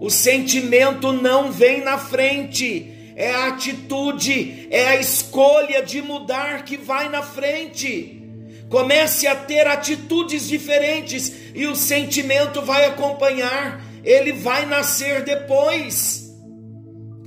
O 0.00 0.08
sentimento 0.08 1.12
não 1.12 1.50
vem 1.50 1.82
na 1.82 1.98
frente, 1.98 3.12
é 3.16 3.32
a 3.32 3.48
atitude, 3.48 4.68
é 4.70 4.86
a 4.86 4.96
escolha 5.00 5.82
de 5.82 6.00
mudar 6.00 6.64
que 6.64 6.76
vai 6.76 7.08
na 7.08 7.22
frente. 7.22 8.23
Comece 8.68 9.26
a 9.26 9.36
ter 9.36 9.66
atitudes 9.66 10.48
diferentes 10.48 11.32
e 11.54 11.66
o 11.66 11.76
sentimento 11.76 12.62
vai 12.62 12.86
acompanhar, 12.86 13.84
ele 14.02 14.32
vai 14.32 14.66
nascer 14.66 15.22
depois. 15.22 16.34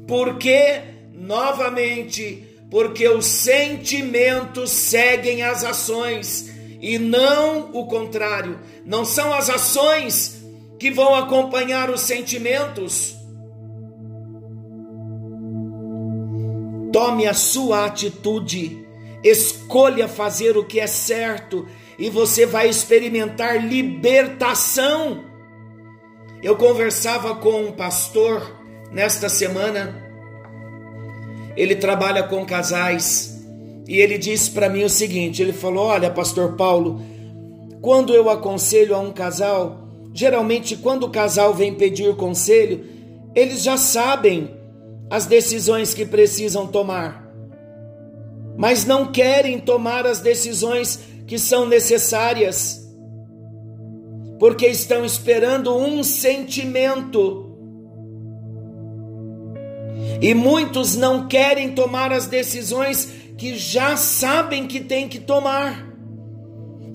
Porque, 0.08 0.82
novamente, 1.14 2.44
porque 2.70 3.08
os 3.08 3.26
sentimentos 3.26 4.72
seguem 4.72 5.44
as 5.44 5.64
ações 5.64 6.50
e 6.82 6.98
não 6.98 7.72
o 7.74 7.86
contrário. 7.88 8.60
Não 8.86 9.06
são 9.06 9.34
as 9.34 9.50
ações 9.50 10.44
que 10.80 10.92
vão 10.92 11.16
acompanhar 11.16 11.90
os 11.90 12.02
sentimentos. 12.02 13.16
Tome 16.92 17.28
a 17.28 17.34
sua 17.34 17.86
atitude, 17.86 18.87
escolha 19.28 20.08
fazer 20.08 20.58
o 20.58 20.64
que 20.64 20.80
é 20.80 20.88
certo 20.88 21.68
e 21.98 22.10
você 22.10 22.46
vai 22.46 22.70
experimentar 22.70 23.66
libertação. 23.66 25.26
Eu 26.42 26.56
conversava 26.56 27.36
com 27.36 27.64
um 27.66 27.72
pastor 27.72 28.56
nesta 28.92 29.28
semana, 29.28 30.04
ele 31.56 31.76
trabalha 31.76 32.24
com 32.24 32.46
casais 32.46 33.44
e 33.88 34.00
ele 34.00 34.18
disse 34.18 34.52
para 34.52 34.70
mim 34.70 34.84
o 34.84 34.90
seguinte: 34.90 35.42
ele 35.42 35.54
falou, 35.54 35.86
olha, 35.86 36.12
Pastor 36.12 36.56
Paulo, 36.56 37.02
quando 37.82 38.14
eu 38.14 38.30
aconselho 38.30 38.96
a 38.96 39.00
um 39.00 39.12
casal, 39.12 39.88
geralmente 40.14 40.76
quando 40.76 41.04
o 41.04 41.10
casal 41.10 41.54
vem 41.54 41.74
pedir 41.74 42.16
conselho, 42.16 42.86
eles 43.34 43.64
já 43.64 43.78
sabem 43.78 44.52
as 45.10 45.26
decisões 45.26 45.94
que 45.94 46.06
precisam 46.06 46.68
tomar, 46.68 47.27
mas 48.58 48.86
não 48.86 49.12
querem 49.12 49.60
tomar 49.60 50.06
as 50.08 50.20
decisões 50.20 51.00
que 51.28 51.38
são 51.38 51.68
necessárias, 51.68 52.84
porque 54.40 54.68
estão 54.68 55.06
esperando 55.06 55.76
um 55.78 56.04
sentimento. 56.04 57.46
E 60.20 60.34
muitos 60.34 60.96
não 60.96 61.28
querem 61.28 61.74
tomar 61.74 62.12
as 62.12 62.26
decisões 62.26 63.08
que 63.38 63.56
já 63.56 63.96
sabem 63.96 64.66
que 64.66 64.80
tem 64.80 65.08
que 65.08 65.20
tomar. 65.20 65.88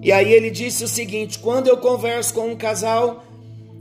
E 0.03 0.11
aí 0.11 0.33
ele 0.33 0.51
disse 0.51 0.83
o 0.83 0.89
seguinte: 0.89 1.39
quando 1.39 1.69
eu 1.69 1.77
converso 1.77 2.35
com 2.35 2.49
um 2.49 2.57
casal, 2.57 3.25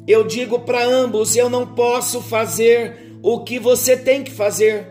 eu 0.08 0.24
digo 0.24 0.60
para 0.60 0.86
ambos: 0.86 1.36
eu 1.36 1.50
não 1.50 1.66
posso 1.66 2.22
fazer 2.22 3.18
o 3.24 3.40
que 3.40 3.58
você 3.58 3.98
tem 3.98 4.24
que 4.24 4.32
fazer. 4.32 4.91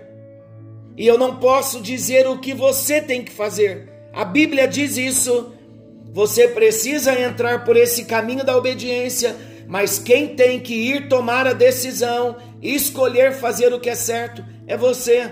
E 1.00 1.06
eu 1.06 1.16
não 1.16 1.36
posso 1.36 1.80
dizer 1.80 2.26
o 2.26 2.36
que 2.36 2.52
você 2.52 3.00
tem 3.00 3.24
que 3.24 3.32
fazer. 3.32 3.88
A 4.12 4.22
Bíblia 4.22 4.68
diz 4.68 4.98
isso. 4.98 5.50
Você 6.12 6.46
precisa 6.46 7.18
entrar 7.18 7.64
por 7.64 7.74
esse 7.74 8.04
caminho 8.04 8.44
da 8.44 8.54
obediência, 8.54 9.34
mas 9.66 9.98
quem 9.98 10.36
tem 10.36 10.60
que 10.60 10.74
ir 10.74 11.08
tomar 11.08 11.46
a 11.46 11.54
decisão 11.54 12.36
e 12.60 12.74
escolher 12.74 13.32
fazer 13.32 13.72
o 13.72 13.80
que 13.80 13.88
é 13.88 13.94
certo 13.94 14.44
é 14.66 14.76
você. 14.76 15.30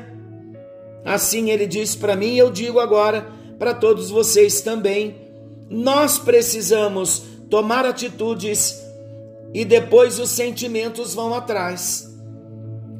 Assim 1.04 1.50
ele 1.50 1.66
disse 1.66 1.98
para 1.98 2.16
mim 2.16 2.34
eu 2.38 2.50
digo 2.50 2.80
agora 2.80 3.30
para 3.58 3.74
todos 3.74 4.08
vocês 4.08 4.62
também. 4.62 5.16
Nós 5.68 6.18
precisamos 6.18 7.24
tomar 7.50 7.84
atitudes 7.84 8.82
e 9.52 9.66
depois 9.66 10.18
os 10.18 10.30
sentimentos 10.30 11.12
vão 11.12 11.34
atrás. 11.34 12.08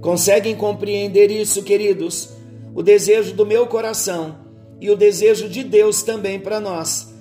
Conseguem 0.02 0.54
compreender 0.54 1.30
isso, 1.30 1.62
queridos? 1.62 2.36
O 2.74 2.82
desejo 2.82 3.34
do 3.34 3.46
meu 3.46 3.66
coração 3.66 4.38
e 4.80 4.90
o 4.90 4.96
desejo 4.96 5.48
de 5.48 5.62
Deus 5.62 6.02
também 6.02 6.38
para 6.38 6.60
nós 6.60 7.12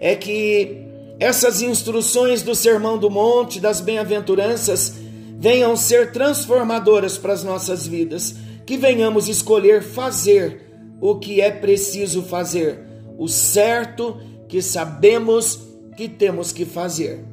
é 0.00 0.14
que 0.16 0.84
essas 1.18 1.62
instruções 1.62 2.42
do 2.42 2.54
Sermão 2.54 2.98
do 2.98 3.10
Monte, 3.10 3.60
das 3.60 3.80
bem-aventuranças, 3.80 4.94
venham 5.38 5.76
ser 5.76 6.12
transformadoras 6.12 7.16
para 7.16 7.32
as 7.32 7.44
nossas 7.44 7.86
vidas, 7.86 8.34
que 8.66 8.76
venhamos 8.76 9.28
escolher 9.28 9.82
fazer 9.82 10.72
o 11.00 11.16
que 11.16 11.40
é 11.40 11.50
preciso 11.50 12.22
fazer, 12.22 12.80
o 13.18 13.28
certo 13.28 14.18
que 14.48 14.60
sabemos 14.60 15.60
que 15.96 16.08
temos 16.08 16.50
que 16.50 16.64
fazer. 16.64 17.24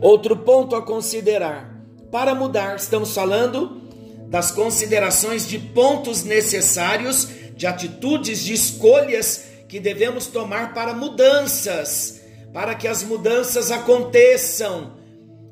Outro 0.00 0.36
ponto 0.36 0.74
a 0.74 0.82
considerar 0.82 1.76
para 2.10 2.34
mudar. 2.34 2.76
Estamos 2.76 3.12
falando 3.12 3.82
das 4.28 4.50
considerações 4.50 5.48
de 5.48 5.58
pontos 5.58 6.24
necessários, 6.24 7.28
de 7.54 7.66
atitudes, 7.66 8.44
de 8.44 8.52
escolhas 8.52 9.44
que 9.68 9.80
devemos 9.80 10.26
tomar 10.26 10.74
para 10.74 10.92
mudanças, 10.92 12.20
para 12.52 12.74
que 12.74 12.86
as 12.86 13.02
mudanças 13.02 13.70
aconteçam 13.70 14.94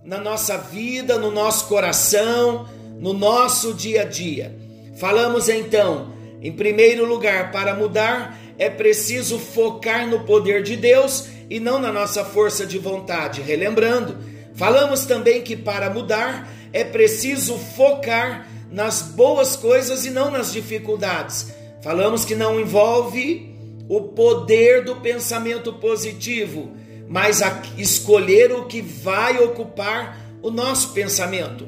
na 0.05 0.19
nossa 0.19 0.57
vida, 0.59 1.19
no 1.19 1.31
nosso 1.31 1.67
coração, 1.67 2.69
no 2.99 3.13
nosso 3.13 3.73
dia 3.75 4.03
a 4.03 4.05
dia. 4.05 4.55
Falamos 4.97 5.49
então, 5.49 6.13
em 6.43 6.53
primeiro 6.53 7.07
lugar, 7.07 7.51
para 7.53 7.75
mudar 7.75 8.39
é 8.57 8.71
preciso 8.71 9.39
focar 9.39 10.07
no 10.07 10.21
poder 10.21 10.63
de 10.63 10.77
Deus 10.77 11.27
e 11.51 11.59
não 11.59 11.81
na 11.81 11.91
nossa 11.93 12.25
força 12.25 12.65
de 12.65 12.79
vontade. 12.79 13.41
Relembrando, 13.41 14.17
Falamos 14.55 15.05
também 15.05 15.43
que 15.43 15.57
para 15.57 15.91
mudar 15.91 16.49
é 16.73 16.85
preciso 16.85 17.59
focar 17.59 18.47
nas 18.75 19.01
boas 19.01 19.55
coisas 19.55 20.05
e 20.05 20.11
não 20.11 20.31
nas 20.31 20.53
dificuldades. 20.53 21.55
Falamos 21.83 22.25
que 22.25 22.35
não 22.35 22.59
envolve 22.59 23.55
o 23.89 24.01
poder 24.01 24.85
do 24.85 24.97
pensamento 24.97 25.73
positivo, 25.75 26.73
mas 27.09 27.41
escolher 27.79 28.53
o 28.53 28.65
que 28.65 28.81
vai 28.81 29.39
ocupar 29.39 30.19
o 30.43 30.51
nosso 30.51 30.93
pensamento. 30.93 31.67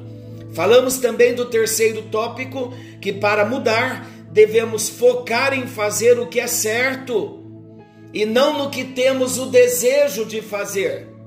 Falamos 0.53 0.97
também 0.97 1.33
do 1.33 1.45
terceiro 1.45 2.03
tópico, 2.03 2.73
que 2.99 3.13
para 3.13 3.45
mudar 3.45 4.05
devemos 4.31 4.89
focar 4.89 5.53
em 5.53 5.67
fazer 5.67 6.19
o 6.19 6.27
que 6.27 6.39
é 6.39 6.47
certo 6.47 7.43
e 8.13 8.25
não 8.25 8.57
no 8.57 8.69
que 8.69 8.83
temos 8.83 9.37
o 9.37 9.45
desejo 9.45 10.25
de 10.25 10.41
fazer 10.41 11.17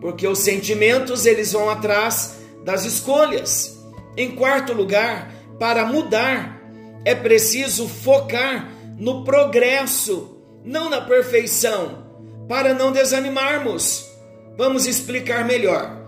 porque 0.00 0.26
os 0.26 0.38
sentimentos 0.40 1.26
eles 1.26 1.52
vão 1.52 1.68
atrás 1.68 2.36
das 2.64 2.84
escolhas. 2.84 3.75
Em 4.16 4.30
quarto 4.34 4.72
lugar, 4.72 5.32
para 5.58 5.84
mudar 5.84 6.60
é 7.04 7.14
preciso 7.14 7.88
focar 7.88 8.68
no 8.98 9.24
progresso, 9.24 10.40
não 10.64 10.90
na 10.90 11.00
perfeição, 11.00 12.06
para 12.48 12.74
não 12.74 12.92
desanimarmos. 12.92 14.10
Vamos 14.56 14.86
explicar 14.86 15.44
melhor. 15.44 16.04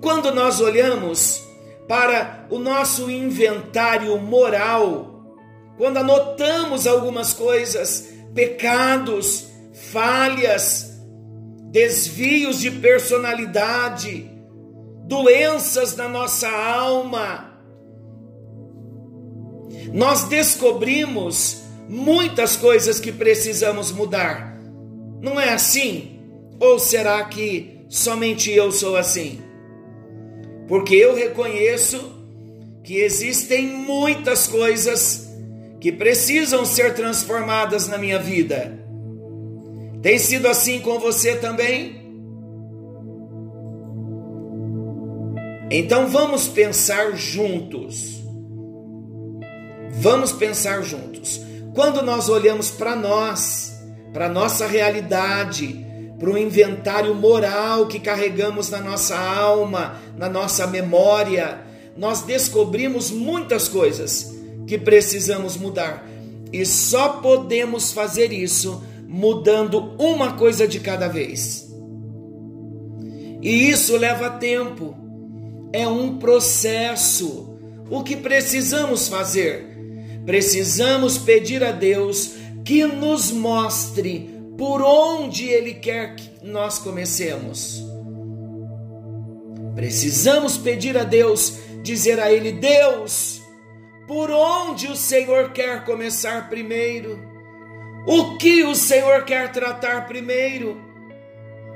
Quando 0.00 0.34
nós 0.34 0.60
olhamos 0.60 1.42
para 1.88 2.46
o 2.50 2.58
nosso 2.58 3.10
inventário 3.10 4.16
moral, 4.18 5.12
quando 5.78 5.98
anotamos 5.98 6.86
algumas 6.86 7.32
coisas, 7.32 8.08
pecados, 8.34 9.46
falhas, 9.92 11.00
desvios 11.70 12.60
de 12.60 12.70
personalidade, 12.70 14.30
doenças 15.06 15.96
na 15.96 16.08
nossa 16.08 16.48
alma. 16.48 17.51
Nós 19.92 20.24
descobrimos 20.24 21.62
muitas 21.88 22.56
coisas 22.56 22.98
que 23.00 23.12
precisamos 23.12 23.92
mudar. 23.92 24.58
Não 25.20 25.38
é 25.38 25.52
assim? 25.52 26.20
Ou 26.58 26.78
será 26.78 27.24
que 27.24 27.84
somente 27.88 28.50
eu 28.50 28.72
sou 28.72 28.96
assim? 28.96 29.40
Porque 30.68 30.94
eu 30.94 31.14
reconheço 31.14 32.12
que 32.82 32.96
existem 32.96 33.66
muitas 33.66 34.46
coisas 34.46 35.28
que 35.80 35.92
precisam 35.92 36.64
ser 36.64 36.94
transformadas 36.94 37.88
na 37.88 37.98
minha 37.98 38.18
vida. 38.18 38.78
Tem 40.00 40.18
sido 40.18 40.48
assim 40.48 40.80
com 40.80 40.98
você 40.98 41.36
também? 41.36 42.02
Então 45.70 46.08
vamos 46.08 46.48
pensar 46.48 47.16
juntos. 47.16 48.21
Vamos 50.02 50.32
pensar 50.32 50.82
juntos. 50.82 51.40
Quando 51.76 52.02
nós 52.02 52.28
olhamos 52.28 52.72
para 52.72 52.96
nós, 52.96 53.72
para 54.12 54.28
nossa 54.28 54.66
realidade, 54.66 55.86
para 56.18 56.28
o 56.28 56.36
inventário 56.36 57.14
moral 57.14 57.86
que 57.86 58.00
carregamos 58.00 58.68
na 58.68 58.80
nossa 58.80 59.16
alma, 59.16 59.94
na 60.16 60.28
nossa 60.28 60.66
memória, 60.66 61.62
nós 61.96 62.22
descobrimos 62.22 63.12
muitas 63.12 63.68
coisas 63.68 64.34
que 64.66 64.76
precisamos 64.76 65.56
mudar. 65.56 66.04
E 66.52 66.66
só 66.66 67.20
podemos 67.20 67.92
fazer 67.92 68.32
isso 68.32 68.82
mudando 69.06 69.94
uma 70.00 70.32
coisa 70.32 70.66
de 70.66 70.80
cada 70.80 71.06
vez. 71.06 71.72
E 73.40 73.70
isso 73.70 73.96
leva 73.96 74.30
tempo. 74.30 74.96
É 75.72 75.86
um 75.86 76.18
processo. 76.18 77.56
O 77.88 78.02
que 78.02 78.16
precisamos 78.16 79.06
fazer? 79.06 79.71
Precisamos 80.24 81.18
pedir 81.18 81.64
a 81.64 81.72
Deus 81.72 82.34
que 82.64 82.86
nos 82.86 83.32
mostre 83.32 84.30
por 84.56 84.80
onde 84.82 85.48
Ele 85.48 85.74
quer 85.74 86.14
que 86.14 86.30
nós 86.46 86.78
comecemos. 86.78 87.82
Precisamos 89.74 90.56
pedir 90.56 90.96
a 90.96 91.02
Deus, 91.02 91.58
dizer 91.82 92.20
a 92.20 92.32
Ele: 92.32 92.52
Deus, 92.52 93.42
por 94.06 94.30
onde 94.30 94.86
o 94.86 94.96
Senhor 94.96 95.52
quer 95.52 95.84
começar 95.84 96.48
primeiro? 96.48 97.18
O 98.06 98.36
que 98.36 98.62
o 98.64 98.74
Senhor 98.74 99.24
quer 99.24 99.50
tratar 99.50 100.06
primeiro? 100.06 100.80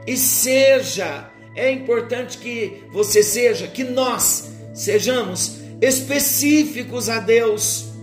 E 0.07 0.17
seja, 0.17 1.31
é 1.55 1.71
importante 1.71 2.39
que 2.39 2.85
você 2.93 3.23
seja, 3.23 3.67
que 3.67 3.83
nós 3.83 4.51
sejamos 4.75 5.57
específicos 5.81 7.09
a 7.09 7.19
Deus 7.19 7.96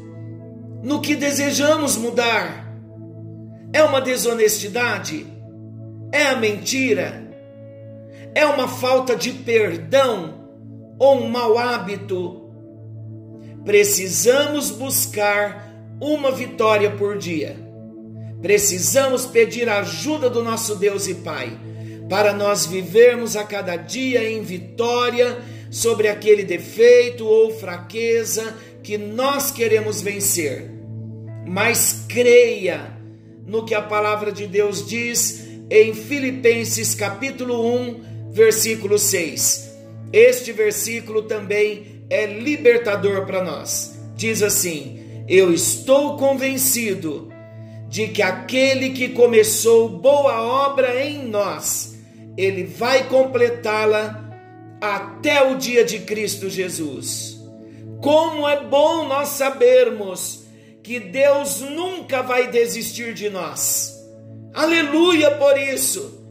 no 0.83 0.99
que 0.99 1.15
desejamos 1.15 1.95
mudar. 1.95 2.69
É 3.71 3.81
uma 3.81 4.01
desonestidade? 4.01 5.25
É 6.11 6.27
a 6.27 6.35
mentira? 6.35 7.23
É 8.35 8.45
uma 8.45 8.67
falta 8.67 9.15
de 9.15 9.31
perdão 9.31 10.43
ou 10.99 11.21
um 11.21 11.29
mau 11.29 11.57
hábito? 11.57 12.51
Precisamos 13.63 14.69
buscar 14.69 15.73
uma 16.01 16.31
vitória 16.31 16.91
por 16.91 17.17
dia. 17.17 17.55
Precisamos 18.41 19.25
pedir 19.25 19.69
a 19.69 19.79
ajuda 19.79 20.29
do 20.29 20.43
nosso 20.43 20.75
Deus 20.75 21.07
e 21.07 21.15
Pai 21.15 21.57
para 22.09 22.33
nós 22.33 22.65
vivermos 22.65 23.37
a 23.37 23.45
cada 23.45 23.77
dia 23.77 24.29
em 24.29 24.41
vitória 24.41 25.39
sobre 25.71 26.09
aquele 26.09 26.43
defeito 26.43 27.25
ou 27.25 27.57
fraqueza 27.57 28.53
que 28.83 28.97
nós 28.97 29.49
queremos 29.49 30.01
vencer. 30.01 30.72
Mas 31.45 32.05
creia 32.07 32.97
no 33.45 33.65
que 33.65 33.75
a 33.75 33.81
palavra 33.81 34.31
de 34.31 34.47
Deus 34.47 34.87
diz 34.87 35.45
em 35.69 35.93
Filipenses 35.93 36.95
capítulo 36.95 37.75
1, 37.75 38.31
versículo 38.31 38.97
6. 38.97 39.71
Este 40.11 40.51
versículo 40.51 41.23
também 41.23 42.05
é 42.09 42.25
libertador 42.25 43.25
para 43.25 43.43
nós. 43.43 43.99
Diz 44.15 44.41
assim: 44.43 45.23
Eu 45.27 45.53
estou 45.53 46.17
convencido 46.17 47.31
de 47.89 48.07
que 48.07 48.21
aquele 48.21 48.91
que 48.91 49.09
começou 49.09 49.89
boa 49.89 50.41
obra 50.41 51.03
em 51.05 51.27
nós, 51.27 51.97
ele 52.37 52.63
vai 52.63 53.07
completá-la 53.07 54.23
até 54.81 55.41
o 55.43 55.55
dia 55.55 55.83
de 55.83 55.99
Cristo 55.99 56.49
Jesus. 56.49 57.39
Como 58.01 58.47
é 58.47 58.63
bom 58.63 59.07
nós 59.07 59.29
sabermos 59.29 60.42
que 60.83 60.99
Deus 60.99 61.61
nunca 61.61 62.21
vai 62.21 62.47
desistir 62.47 63.13
de 63.13 63.29
nós. 63.29 63.97
Aleluia 64.53 65.31
por 65.31 65.57
isso. 65.57 66.21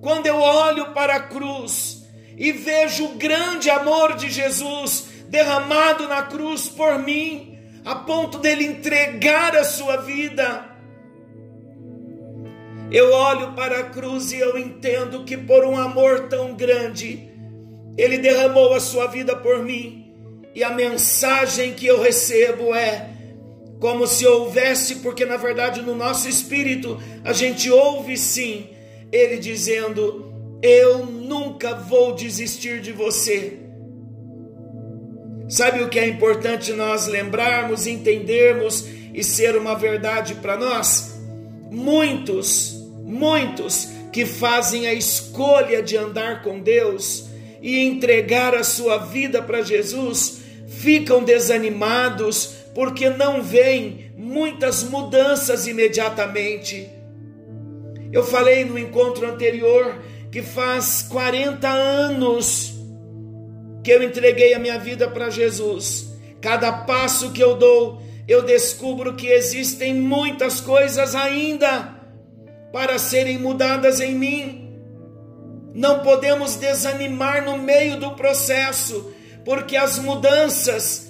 Quando 0.00 0.26
eu 0.26 0.36
olho 0.36 0.92
para 0.92 1.16
a 1.16 1.20
cruz 1.20 2.06
e 2.36 2.52
vejo 2.52 3.06
o 3.06 3.14
grande 3.16 3.68
amor 3.68 4.14
de 4.14 4.30
Jesus 4.30 5.08
derramado 5.28 6.06
na 6.06 6.22
cruz 6.22 6.68
por 6.68 6.98
mim, 7.00 7.58
a 7.84 7.96
ponto 7.96 8.38
dele 8.38 8.64
entregar 8.64 9.56
a 9.56 9.64
sua 9.64 9.96
vida, 9.96 10.64
eu 12.92 13.12
olho 13.12 13.52
para 13.54 13.80
a 13.80 13.84
cruz 13.90 14.30
e 14.30 14.38
eu 14.38 14.56
entendo 14.56 15.24
que 15.24 15.36
por 15.36 15.64
um 15.64 15.76
amor 15.76 16.28
tão 16.28 16.54
grande, 16.54 17.28
ele 17.98 18.16
derramou 18.16 18.72
a 18.72 18.80
sua 18.80 19.08
vida 19.08 19.34
por 19.34 19.58
mim. 19.58 20.14
E 20.54 20.64
a 20.64 20.70
mensagem 20.70 21.74
que 21.74 21.86
eu 21.86 22.00
recebo 22.00 22.74
é 22.74 23.17
como 23.80 24.06
se 24.06 24.26
houvesse, 24.26 24.96
porque 24.96 25.24
na 25.24 25.36
verdade 25.36 25.82
no 25.82 25.94
nosso 25.94 26.28
espírito 26.28 27.00
a 27.24 27.32
gente 27.32 27.70
ouve 27.70 28.16
sim 28.16 28.68
ele 29.12 29.38
dizendo: 29.38 30.32
Eu 30.62 31.06
nunca 31.06 31.74
vou 31.74 32.14
desistir 32.14 32.80
de 32.80 32.92
você. 32.92 33.58
Sabe 35.48 35.82
o 35.82 35.88
que 35.88 35.98
é 35.98 36.06
importante 36.06 36.72
nós 36.72 37.06
lembrarmos, 37.06 37.86
entendermos 37.86 38.86
e 39.14 39.24
ser 39.24 39.56
uma 39.56 39.74
verdade 39.74 40.34
para 40.34 40.58
nós? 40.58 41.18
Muitos, 41.70 42.74
muitos 43.02 43.88
que 44.12 44.26
fazem 44.26 44.86
a 44.86 44.92
escolha 44.92 45.82
de 45.82 45.96
andar 45.96 46.42
com 46.42 46.60
Deus 46.60 47.28
e 47.62 47.78
entregar 47.78 48.54
a 48.54 48.62
sua 48.62 48.98
vida 48.98 49.42
para 49.42 49.62
Jesus 49.62 50.40
ficam 50.66 51.24
desanimados 51.24 52.57
porque 52.74 53.10
não 53.10 53.42
veem 53.42 54.12
muitas 54.16 54.82
mudanças 54.82 55.66
imediatamente 55.66 56.98
eu 58.10 58.24
falei 58.24 58.64
no 58.64 58.78
encontro 58.78 59.28
anterior 59.28 60.00
que 60.30 60.42
faz 60.42 61.02
40 61.02 61.68
anos 61.68 62.74
que 63.84 63.90
eu 63.90 64.02
entreguei 64.02 64.54
a 64.54 64.58
minha 64.58 64.78
vida 64.78 65.08
para 65.08 65.30
Jesus. 65.30 66.12
Cada 66.40 66.72
passo 66.72 67.32
que 67.32 67.42
eu 67.42 67.56
dou, 67.56 68.00
eu 68.26 68.42
descubro 68.42 69.14
que 69.14 69.26
existem 69.26 69.94
muitas 69.94 70.60
coisas 70.60 71.14
ainda 71.14 71.96
para 72.72 72.98
serem 72.98 73.38
mudadas 73.38 74.00
em 74.00 74.14
mim. 74.14 74.80
Não 75.74 76.00
podemos 76.00 76.56
desanimar 76.56 77.44
no 77.44 77.58
meio 77.58 78.00
do 78.00 78.12
processo, 78.12 79.12
porque 79.44 79.76
as 79.76 79.98
mudanças 79.98 81.07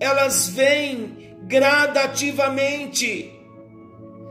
elas 0.00 0.48
vêm 0.48 1.36
gradativamente 1.42 3.36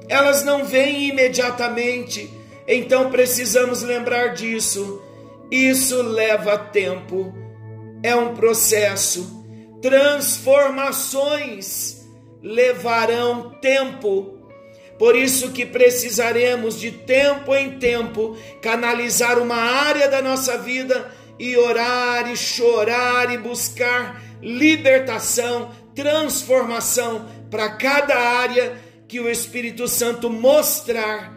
elas 0.07 0.43
não 0.43 0.65
vêm 0.65 1.09
imediatamente, 1.09 2.31
então 2.67 3.09
precisamos 3.09 3.81
lembrar 3.81 4.33
disso. 4.33 5.01
Isso 5.51 6.01
leva 6.01 6.57
tempo, 6.57 7.33
é 8.03 8.15
um 8.15 8.35
processo. 8.35 9.43
Transformações 9.81 12.05
levarão 12.41 13.51
tempo. 13.61 14.33
Por 14.97 15.13
isso 15.15 15.51
que 15.51 15.65
precisaremos 15.65 16.79
de 16.79 16.89
tempo 16.91 17.53
em 17.53 17.77
tempo 17.79 18.37
canalizar 18.61 19.37
uma 19.39 19.57
área 19.57 20.07
da 20.07 20.21
nossa 20.21 20.57
vida 20.57 21.11
e 21.37 21.57
orar 21.57 22.31
e 22.31 22.37
chorar 22.37 23.29
e 23.33 23.37
buscar 23.37 24.23
libertação, 24.41 25.71
transformação 25.93 27.25
para 27.49 27.69
cada 27.69 28.15
área 28.15 28.77
que 29.07 29.19
o 29.19 29.29
Espírito 29.29 29.87
Santo 29.87 30.29
mostrar 30.29 31.33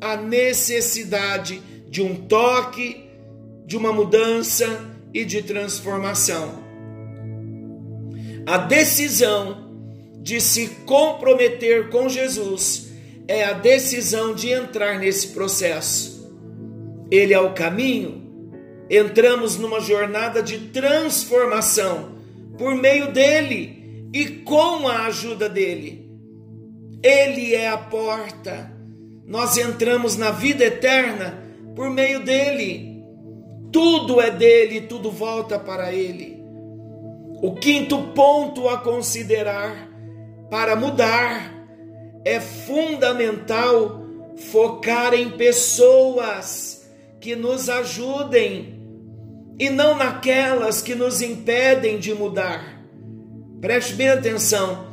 a 0.00 0.16
necessidade 0.16 1.60
de 1.88 2.02
um 2.02 2.14
toque, 2.14 3.08
de 3.66 3.76
uma 3.76 3.92
mudança 3.92 4.88
e 5.12 5.24
de 5.24 5.42
transformação. 5.42 6.62
A 8.46 8.58
decisão 8.58 9.68
de 10.20 10.40
se 10.40 10.68
comprometer 10.86 11.88
com 11.90 12.08
Jesus 12.08 12.88
é 13.26 13.44
a 13.44 13.52
decisão 13.52 14.34
de 14.34 14.50
entrar 14.50 14.98
nesse 14.98 15.28
processo. 15.28 16.32
Ele 17.10 17.34
é 17.34 17.40
o 17.40 17.52
caminho. 17.52 18.26
Entramos 18.90 19.56
numa 19.56 19.80
jornada 19.80 20.42
de 20.42 20.58
transformação 20.58 22.17
por 22.58 22.74
meio 22.74 23.12
dele 23.12 24.10
e 24.12 24.26
com 24.26 24.88
a 24.88 25.06
ajuda 25.06 25.48
dele. 25.48 26.10
Ele 27.02 27.54
é 27.54 27.68
a 27.68 27.78
porta. 27.78 28.72
Nós 29.24 29.56
entramos 29.56 30.16
na 30.16 30.32
vida 30.32 30.64
eterna 30.64 31.42
por 31.76 31.88
meio 31.88 32.24
dele. 32.24 33.04
Tudo 33.70 34.20
é 34.20 34.30
dele, 34.30 34.82
tudo 34.82 35.10
volta 35.10 35.58
para 35.58 35.92
ele. 35.92 36.42
O 37.40 37.54
quinto 37.54 38.08
ponto 38.14 38.68
a 38.68 38.78
considerar 38.78 39.88
para 40.50 40.74
mudar 40.74 41.54
é 42.24 42.40
fundamental 42.40 44.02
focar 44.50 45.14
em 45.14 45.30
pessoas 45.30 46.90
que 47.20 47.36
nos 47.36 47.68
ajudem 47.68 48.77
e 49.58 49.68
não 49.68 49.96
naquelas 49.96 50.80
que 50.80 50.94
nos 50.94 51.20
impedem 51.20 51.98
de 51.98 52.14
mudar. 52.14 52.78
Preste 53.60 53.94
bem 53.94 54.08
atenção. 54.08 54.86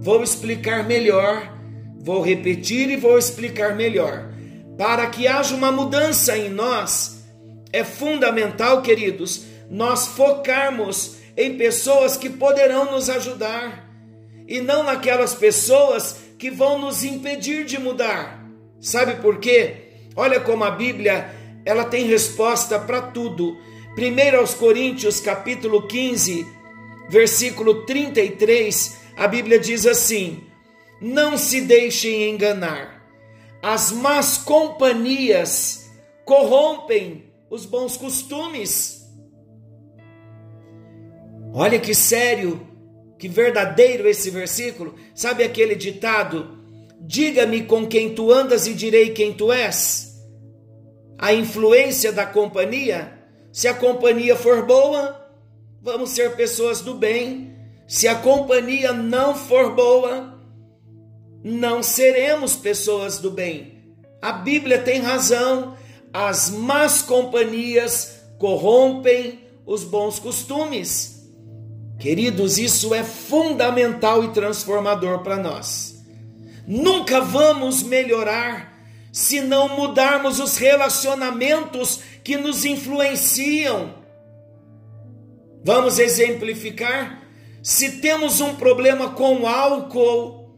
Vou 0.00 0.22
explicar 0.22 0.84
melhor, 0.84 1.56
vou 2.00 2.20
repetir 2.22 2.90
e 2.90 2.96
vou 2.96 3.18
explicar 3.18 3.76
melhor. 3.76 4.28
Para 4.76 5.06
que 5.06 5.26
haja 5.26 5.54
uma 5.54 5.72
mudança 5.72 6.36
em 6.36 6.48
nós, 6.48 7.24
é 7.72 7.84
fundamental, 7.84 8.82
queridos, 8.82 9.44
nós 9.70 10.06
focarmos 10.08 11.16
em 11.36 11.56
pessoas 11.56 12.16
que 12.16 12.30
poderão 12.30 12.90
nos 12.90 13.08
ajudar 13.10 13.88
e 14.46 14.60
não 14.60 14.82
naquelas 14.82 15.34
pessoas 15.34 16.16
que 16.38 16.50
vão 16.50 16.78
nos 16.78 17.04
impedir 17.04 17.64
de 17.64 17.78
mudar. 17.78 18.44
Sabe 18.80 19.16
por 19.16 19.38
quê? 19.38 19.88
Olha 20.16 20.40
como 20.40 20.64
a 20.64 20.70
Bíblia, 20.70 21.30
ela 21.64 21.84
tem 21.84 22.06
resposta 22.06 22.78
para 22.78 23.02
tudo. 23.02 23.56
1 23.98 24.38
aos 24.38 24.54
Coríntios, 24.54 25.18
capítulo 25.18 25.88
15, 25.88 26.46
versículo 27.08 27.84
33, 27.84 28.96
a 29.16 29.26
Bíblia 29.26 29.58
diz 29.58 29.86
assim: 29.86 30.44
Não 31.00 31.36
se 31.36 31.62
deixem 31.62 32.30
enganar. 32.30 33.04
As 33.60 33.90
más 33.90 34.38
companhias 34.38 35.90
corrompem 36.24 37.24
os 37.50 37.66
bons 37.66 37.96
costumes. 37.96 39.04
Olha 41.52 41.80
que 41.80 41.92
sério, 41.92 42.68
que 43.18 43.26
verdadeiro 43.26 44.08
esse 44.08 44.30
versículo. 44.30 44.94
Sabe 45.12 45.42
aquele 45.42 45.74
ditado? 45.74 46.56
Diga-me 47.00 47.64
com 47.64 47.84
quem 47.84 48.14
tu 48.14 48.30
andas 48.30 48.68
e 48.68 48.74
direi 48.74 49.10
quem 49.10 49.32
tu 49.32 49.52
és. 49.52 50.22
A 51.18 51.32
influência 51.34 52.12
da 52.12 52.24
companhia, 52.24 53.17
se 53.58 53.66
a 53.66 53.74
companhia 53.74 54.36
for 54.36 54.64
boa, 54.64 55.20
vamos 55.82 56.10
ser 56.10 56.36
pessoas 56.36 56.80
do 56.80 56.94
bem. 56.94 57.56
Se 57.88 58.06
a 58.06 58.14
companhia 58.14 58.92
não 58.92 59.34
for 59.34 59.74
boa, 59.74 60.38
não 61.42 61.82
seremos 61.82 62.54
pessoas 62.54 63.18
do 63.18 63.32
bem. 63.32 63.96
A 64.22 64.30
Bíblia 64.30 64.78
tem 64.78 65.00
razão. 65.00 65.76
As 66.12 66.50
más 66.50 67.02
companhias 67.02 68.20
corrompem 68.38 69.40
os 69.66 69.82
bons 69.82 70.20
costumes. 70.20 71.28
Queridos, 71.98 72.58
isso 72.58 72.94
é 72.94 73.02
fundamental 73.02 74.22
e 74.22 74.28
transformador 74.28 75.24
para 75.24 75.36
nós. 75.36 75.96
Nunca 76.64 77.20
vamos 77.20 77.82
melhorar 77.82 78.67
se 79.18 79.40
não 79.40 79.70
mudarmos 79.70 80.38
os 80.38 80.58
relacionamentos 80.58 81.98
que 82.22 82.36
nos 82.36 82.64
influenciam. 82.64 83.94
Vamos 85.64 85.98
exemplificar? 85.98 87.28
Se 87.60 88.00
temos 88.00 88.40
um 88.40 88.54
problema 88.54 89.10
com 89.14 89.44
álcool, 89.48 90.56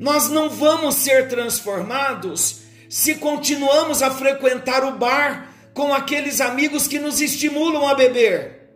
nós 0.00 0.30
não 0.30 0.48
vamos 0.48 0.94
ser 0.94 1.28
transformados 1.28 2.60
se 2.88 3.16
continuamos 3.16 4.00
a 4.00 4.10
frequentar 4.10 4.82
o 4.84 4.96
bar 4.96 5.52
com 5.74 5.92
aqueles 5.92 6.40
amigos 6.40 6.88
que 6.88 6.98
nos 6.98 7.20
estimulam 7.20 7.86
a 7.86 7.94
beber. 7.94 8.70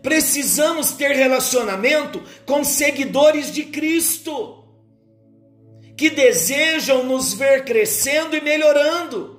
Precisamos 0.00 0.92
ter 0.92 1.10
relacionamento 1.16 2.22
com 2.46 2.62
seguidores 2.62 3.52
de 3.52 3.64
Cristo, 3.64 4.61
que 6.02 6.10
desejam 6.10 7.04
nos 7.04 7.32
ver 7.32 7.64
crescendo 7.64 8.34
e 8.34 8.40
melhorando. 8.40 9.38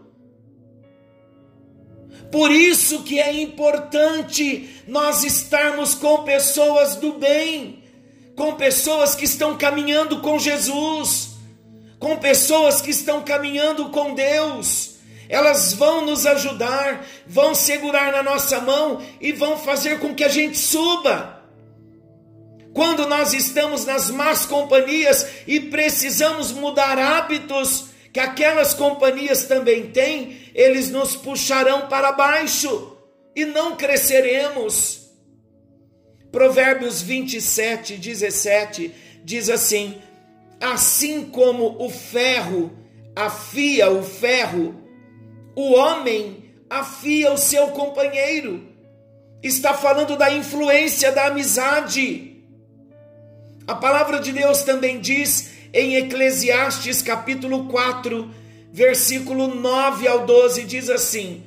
Por 2.31 2.53
isso 2.53 3.03
que 3.03 3.19
é 3.19 3.33
importante 3.33 4.81
nós 4.87 5.25
estarmos 5.25 5.93
com 5.93 6.23
pessoas 6.23 6.95
do 6.95 7.15
bem, 7.19 7.83
com 8.37 8.53
pessoas 8.53 9.13
que 9.13 9.25
estão 9.25 9.57
caminhando 9.57 10.21
com 10.21 10.39
Jesus, 10.39 11.31
com 11.99 12.15
pessoas 12.15 12.81
que 12.81 12.91
estão 12.91 13.21
caminhando 13.23 13.89
com 13.89 14.13
Deus 14.13 14.93
elas 15.29 15.73
vão 15.73 16.05
nos 16.05 16.27
ajudar, 16.27 17.03
vão 17.25 17.55
segurar 17.55 18.11
na 18.11 18.21
nossa 18.21 18.61
mão 18.61 19.01
e 19.19 19.31
vão 19.31 19.57
fazer 19.57 19.99
com 19.99 20.13
que 20.13 20.23
a 20.23 20.29
gente 20.29 20.57
suba. 20.59 21.42
Quando 22.73 23.07
nós 23.07 23.33
estamos 23.33 23.85
nas 23.85 24.09
más 24.09 24.45
companhias 24.45 25.27
e 25.45 25.59
precisamos 25.59 26.51
mudar 26.51 26.97
hábitos 26.97 27.85
que 28.11 28.19
aquelas 28.19 28.73
companhias 28.73 29.43
também 29.43 29.91
têm, 29.91 30.51
eles 30.55 30.89
nos 30.89 31.15
puxarão 31.15 31.87
para 31.87 32.11
baixo 32.11 32.97
e 33.35 33.45
não 33.45 33.75
cresceremos. 33.75 35.09
Provérbios 36.31 37.01
27, 37.01 37.95
17 37.95 38.91
diz 39.23 39.49
assim: 39.49 40.01
Assim 40.59 41.25
como 41.25 41.75
o 41.79 41.89
ferro 41.89 42.71
afia 43.15 43.91
o 43.91 44.01
ferro, 44.01 44.75
o 45.55 45.73
homem 45.73 46.55
afia 46.67 47.31
o 47.31 47.37
seu 47.37 47.67
companheiro. 47.67 48.67
Está 49.43 49.73
falando 49.75 50.17
da 50.17 50.33
influência 50.33 51.11
da 51.11 51.27
amizade. 51.27 52.32
A 53.65 53.75
palavra 53.75 54.19
de 54.19 54.33
Deus 54.33 54.63
também 54.63 54.99
diz 54.99 55.51
em 55.73 55.95
Eclesiastes 55.95 57.01
capítulo 57.01 57.65
4, 57.69 58.29
versículo 58.73 59.47
9 59.47 60.05
ao 60.05 60.25
12 60.25 60.63
diz 60.63 60.89
assim: 60.89 61.43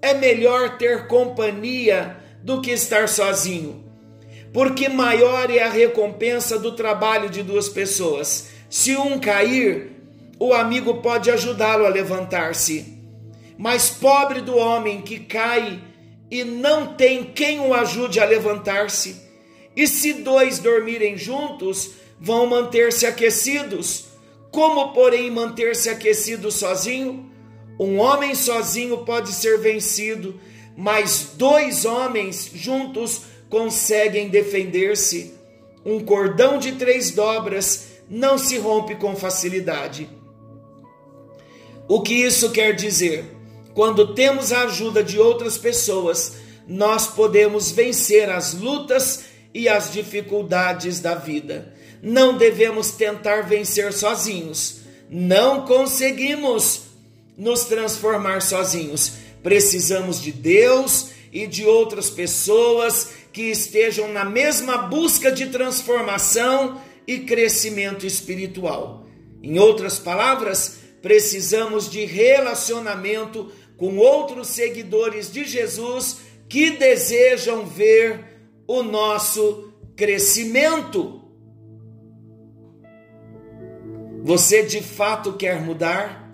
É 0.00 0.12
melhor 0.12 0.76
ter 0.76 1.06
companhia 1.06 2.16
do 2.42 2.60
que 2.60 2.72
estar 2.72 3.08
sozinho, 3.08 3.84
porque 4.52 4.88
maior 4.88 5.50
é 5.52 5.62
a 5.62 5.70
recompensa 5.70 6.58
do 6.58 6.72
trabalho 6.72 7.30
de 7.30 7.44
duas 7.44 7.68
pessoas. 7.68 8.48
Se 8.68 8.96
um 8.96 9.20
cair, 9.20 9.92
o 10.40 10.52
amigo 10.52 10.94
pode 10.94 11.30
ajudá-lo 11.30 11.86
a 11.86 11.88
levantar-se. 11.88 12.98
Mas 13.56 13.88
pobre 13.88 14.40
do 14.40 14.56
homem 14.56 15.02
que 15.02 15.20
cai 15.20 15.80
e 16.28 16.42
não 16.42 16.94
tem 16.94 17.22
quem 17.22 17.60
o 17.60 17.72
ajude 17.72 18.18
a 18.18 18.24
levantar-se. 18.24 19.31
E 19.76 19.86
se 19.86 20.12
dois 20.14 20.58
dormirem 20.58 21.16
juntos, 21.16 21.92
vão 22.20 22.46
manter-se 22.46 23.06
aquecidos. 23.06 24.04
Como, 24.50 24.92
porém, 24.92 25.30
manter-se 25.30 25.88
aquecido 25.88 26.50
sozinho? 26.50 27.30
Um 27.78 27.98
homem 27.98 28.34
sozinho 28.34 28.98
pode 28.98 29.32
ser 29.32 29.58
vencido, 29.58 30.38
mas 30.76 31.32
dois 31.34 31.84
homens 31.84 32.50
juntos 32.54 33.22
conseguem 33.48 34.28
defender-se. 34.28 35.34
Um 35.84 36.00
cordão 36.00 36.58
de 36.58 36.72
três 36.72 37.10
dobras 37.10 37.88
não 38.08 38.36
se 38.36 38.58
rompe 38.58 38.94
com 38.94 39.16
facilidade. 39.16 40.08
O 41.88 42.02
que 42.02 42.14
isso 42.14 42.50
quer 42.50 42.74
dizer? 42.74 43.24
Quando 43.74 44.14
temos 44.14 44.52
a 44.52 44.62
ajuda 44.64 45.02
de 45.02 45.18
outras 45.18 45.56
pessoas, 45.56 46.34
nós 46.68 47.06
podemos 47.06 47.70
vencer 47.70 48.30
as 48.30 48.54
lutas 48.54 49.24
e 49.54 49.68
as 49.68 49.92
dificuldades 49.92 51.00
da 51.00 51.14
vida. 51.14 51.74
Não 52.02 52.36
devemos 52.36 52.92
tentar 52.92 53.42
vencer 53.42 53.92
sozinhos. 53.92 54.80
Não 55.08 55.66
conseguimos 55.66 56.82
nos 57.36 57.64
transformar 57.64 58.40
sozinhos. 58.42 59.12
Precisamos 59.42 60.20
de 60.20 60.32
Deus 60.32 61.10
e 61.32 61.46
de 61.46 61.64
outras 61.64 62.10
pessoas 62.10 63.10
que 63.32 63.50
estejam 63.50 64.12
na 64.12 64.24
mesma 64.24 64.78
busca 64.78 65.32
de 65.32 65.46
transformação 65.46 66.80
e 67.06 67.20
crescimento 67.20 68.06
espiritual. 68.06 69.06
Em 69.42 69.58
outras 69.58 69.98
palavras, 69.98 70.78
precisamos 71.00 71.90
de 71.90 72.04
relacionamento 72.04 73.50
com 73.76 73.96
outros 73.96 74.48
seguidores 74.48 75.32
de 75.32 75.44
Jesus 75.44 76.18
que 76.48 76.72
desejam 76.72 77.66
ver 77.66 78.31
o 78.72 78.82
nosso 78.82 79.72
crescimento. 79.96 81.20
Você 84.22 84.62
de 84.62 84.82
fato 84.82 85.34
quer 85.34 85.60
mudar? 85.60 86.30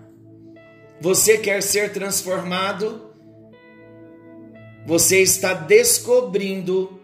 Você 1.01 1.37
quer 1.37 1.61
ser 1.63 1.91
transformado? 1.91 3.09
Você 4.85 5.21
está 5.21 5.53
descobrindo 5.53 6.99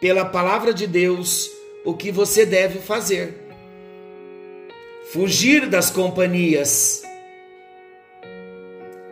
pela 0.00 0.24
palavra 0.24 0.72
de 0.72 0.86
Deus 0.86 1.50
o 1.84 1.94
que 1.94 2.10
você 2.12 2.46
deve 2.46 2.78
fazer. 2.78 3.48
Fugir 5.12 5.68
das 5.68 5.90
companhias 5.90 7.02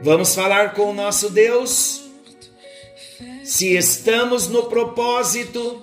Vamos 0.01 0.33
falar 0.33 0.75
com 0.75 0.91
o 0.91 0.95
nosso 0.95 1.29
Deus? 1.29 2.08
Se 3.49 3.75
estamos 3.75 4.47
no 4.47 4.65
propósito 4.65 5.81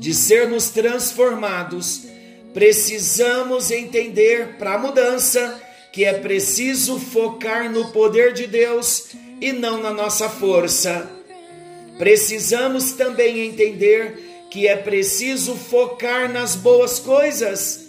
de 0.00 0.12
sermos 0.12 0.70
transformados, 0.70 2.02
precisamos 2.52 3.70
entender 3.70 4.56
para 4.58 4.74
a 4.74 4.78
mudança 4.78 5.62
que 5.92 6.04
é 6.04 6.14
preciso 6.14 6.98
focar 6.98 7.70
no 7.70 7.92
poder 7.92 8.32
de 8.32 8.48
Deus 8.48 9.10
e 9.40 9.52
não 9.52 9.80
na 9.80 9.92
nossa 9.92 10.28
força. 10.28 11.08
Precisamos 11.96 12.90
também 12.90 13.38
entender 13.38 14.48
que 14.50 14.66
é 14.66 14.74
preciso 14.74 15.54
focar 15.54 16.28
nas 16.32 16.56
boas 16.56 16.98
coisas 16.98 17.86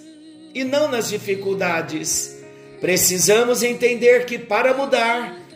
e 0.53 0.63
não 0.63 0.91
nas 0.91 1.10
dificuldades. 1.10 2.38
Precisamos 2.80 3.63
entender 3.63 4.27
que 4.27 4.38
para 4.38 4.75
mudar, 4.75 5.46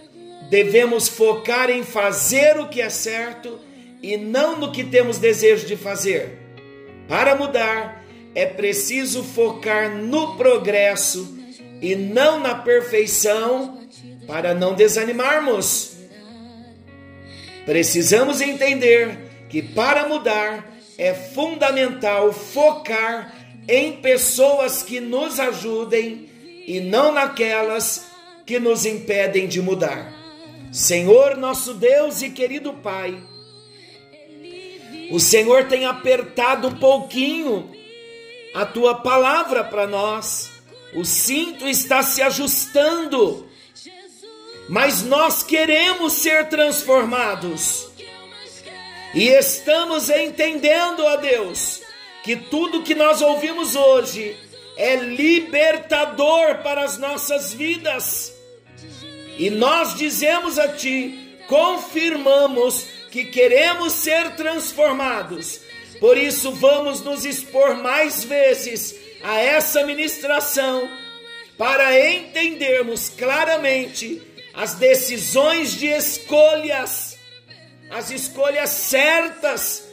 devemos 0.51 1.07
focar 1.07 1.69
em 1.69 1.81
fazer 1.81 2.59
o 2.59 2.67
que 2.67 2.81
é 2.81 2.89
certo 2.89 3.57
e 4.03 4.17
não 4.17 4.59
no 4.59 4.73
que 4.73 4.83
temos 4.83 5.17
desejo 5.17 5.65
de 5.65 5.77
fazer. 5.77 6.39
Para 7.07 7.37
mudar, 7.37 8.03
é 8.35 8.45
preciso 8.45 9.23
focar 9.23 9.89
no 9.89 10.35
progresso 10.35 11.37
e 11.81 11.95
não 11.95 12.41
na 12.41 12.53
perfeição 12.53 13.79
para 14.27 14.53
não 14.53 14.73
desanimarmos. 14.73 15.93
Precisamos 17.65 18.41
entender 18.41 19.47
que 19.47 19.61
para 19.61 20.05
mudar 20.05 20.69
é 20.97 21.13
fundamental 21.13 22.33
focar 22.33 23.33
em 23.69 23.93
pessoas 24.01 24.83
que 24.83 24.99
nos 24.99 25.39
ajudem 25.39 26.29
e 26.67 26.81
não 26.81 27.13
naquelas 27.13 28.07
que 28.45 28.59
nos 28.59 28.85
impedem 28.85 29.47
de 29.47 29.61
mudar. 29.61 30.20
Senhor, 30.71 31.35
nosso 31.35 31.73
Deus 31.73 32.21
e 32.21 32.29
querido 32.29 32.73
Pai, 32.73 33.21
o 35.11 35.19
Senhor 35.19 35.67
tem 35.67 35.85
apertado 35.85 36.69
um 36.69 36.75
pouquinho 36.75 37.69
a 38.53 38.65
tua 38.65 38.95
palavra 38.95 39.65
para 39.65 39.85
nós. 39.85 40.49
O 40.95 41.03
cinto 41.03 41.67
está 41.67 42.01
se 42.01 42.21
ajustando. 42.21 43.49
Mas 44.69 45.03
nós 45.03 45.43
queremos 45.43 46.13
ser 46.13 46.47
transformados. 46.47 47.89
E 49.13 49.27
estamos 49.27 50.09
entendendo, 50.09 51.03
ó 51.03 51.17
Deus, 51.17 51.81
que 52.23 52.37
tudo 52.37 52.83
que 52.83 52.95
nós 52.95 53.21
ouvimos 53.21 53.75
hoje 53.75 54.37
é 54.77 54.95
libertador 54.95 56.59
para 56.63 56.85
as 56.85 56.97
nossas 56.97 57.53
vidas. 57.53 58.40
E 59.41 59.49
nós 59.49 59.95
dizemos 59.95 60.59
a 60.59 60.67
Ti, 60.67 61.35
confirmamos 61.47 62.85
que 63.09 63.25
queremos 63.25 63.93
ser 63.93 64.35
transformados. 64.35 65.61
Por 65.99 66.15
isso, 66.15 66.51
vamos 66.51 67.01
nos 67.01 67.25
expor 67.25 67.75
mais 67.75 68.23
vezes 68.23 68.95
a 69.23 69.39
essa 69.39 69.83
ministração 69.83 70.87
para 71.57 72.07
entendermos 72.07 73.09
claramente 73.09 74.21
as 74.53 74.75
decisões 74.75 75.71
de 75.71 75.87
escolhas, 75.87 77.17
as 77.89 78.11
escolhas 78.11 78.69
certas 78.69 79.83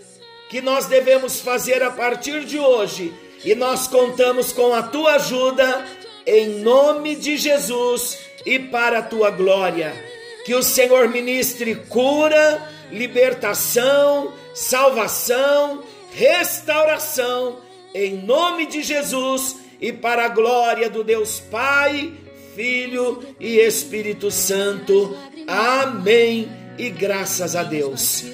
que 0.51 0.61
nós 0.61 0.85
devemos 0.85 1.41
fazer 1.41 1.83
a 1.83 1.91
partir 1.91 2.45
de 2.45 2.59
hoje. 2.59 3.15
E 3.43 3.55
nós 3.55 3.87
contamos 3.87 4.53
com 4.53 4.75
a 4.75 4.83
tua 4.83 5.15
ajuda 5.15 5.87
em 6.27 6.61
nome 6.61 7.17
de 7.17 7.39
Jesus 7.39 8.28
e 8.45 8.59
para 8.59 8.99
a 8.99 9.03
tua 9.03 9.31
glória. 9.31 9.95
Que 10.45 10.55
o 10.55 10.63
Senhor 10.63 11.09
ministre 11.09 11.75
cura, 11.75 12.63
libertação, 12.91 14.33
salvação, 14.55 15.83
restauração, 16.13 17.59
em 17.95 18.17
nome 18.17 18.67
de 18.67 18.83
Jesus 18.83 19.57
e 19.81 19.93
para 19.93 20.25
a 20.25 20.29
glória 20.29 20.91
do 20.91 21.05
Deus 21.05 21.41
Pai, 21.41 22.13
Filho 22.55 23.23
e 23.39 23.59
Espírito 23.59 24.31
Santo. 24.31 25.17
Amém. 25.47 26.49
E 26.77 26.91
graças 26.91 27.57
a 27.57 27.63
Deus. 27.63 28.25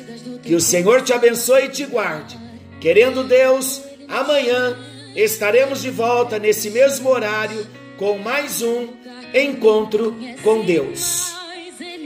Que 0.43 0.55
o 0.55 0.61
Senhor 0.61 1.03
te 1.03 1.13
abençoe 1.13 1.65
e 1.65 1.69
te 1.71 1.85
guarde. 1.87 2.39
Querendo 2.81 3.25
Deus, 3.25 3.83
amanhã 4.09 4.77
estaremos 5.17 5.81
de 5.81 5.91
volta 5.91 6.39
nesse 6.39 6.71
mesmo 6.71 7.09
horário 7.09 7.67
com 7.97 8.19
mais 8.19 8.63
um 8.63 8.89
encontro 9.35 10.17
com 10.43 10.65
Deus. 10.65 11.33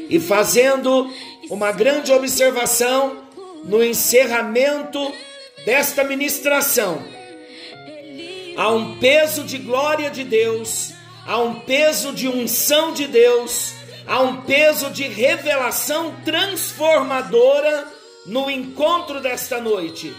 E 0.09 0.19
fazendo 0.19 1.11
uma 1.51 1.73
grande 1.73 2.13
observação 2.13 3.25
no 3.65 3.83
encerramento 3.83 5.13
desta 5.65 6.05
ministração. 6.05 7.03
Há 8.57 8.71
um 8.71 8.99
peso 8.99 9.45
de 9.45 9.59
glória 9.59 10.11
de 10.11 10.25
Deus, 10.25 10.93
há 11.27 11.39
um 11.39 11.61
peso 11.61 12.13
de 12.13 12.27
unção 12.27 12.93
de 12.93 13.07
Deus, 13.07 13.73
há 14.07 14.21
um 14.21 14.43
peso 14.43 14.91
de 14.91 15.05
revelação 15.05 16.15
transformadora 16.25 17.87
no 18.27 18.51
encontro 18.51 19.21
desta 19.21 19.61
noite. 19.61 20.15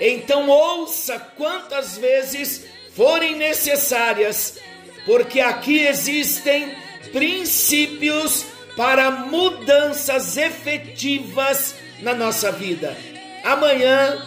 Então 0.00 0.48
ouça 0.48 1.18
quantas 1.36 1.96
vezes 1.96 2.66
forem 2.94 3.36
necessárias, 3.36 4.58
porque 5.06 5.40
aqui 5.40 5.86
existem 5.86 6.74
princípios 7.12 8.44
para 8.76 9.10
mudanças 9.10 10.36
efetivas 10.36 11.74
na 12.02 12.12
nossa 12.12 12.52
vida. 12.52 12.94
Amanhã, 13.42 14.22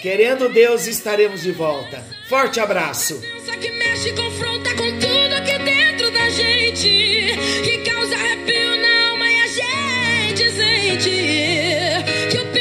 querendo 0.00 0.48
Deus, 0.48 0.86
estaremos 0.86 1.42
de 1.42 1.52
volta. 1.52 2.02
Forte 2.28 2.60
abraço. 2.60 3.20
Que 3.60 3.70
mexe, 3.70 4.12
confronta 4.12 4.70
com 4.70 4.98
tudo 4.98 5.34
aqui 5.36 5.58
dentro 5.58 6.10
da 6.10 6.28
gente, 6.28 7.36
que 7.62 7.78
causa 7.88 8.14
arrepio 8.14 8.76
na 8.76 9.10
alma 9.10 9.26
e 9.26 9.42
a 9.42 9.46
gente 9.46 10.50
sente 10.50 11.10
que 12.30 12.38
o 12.38 12.52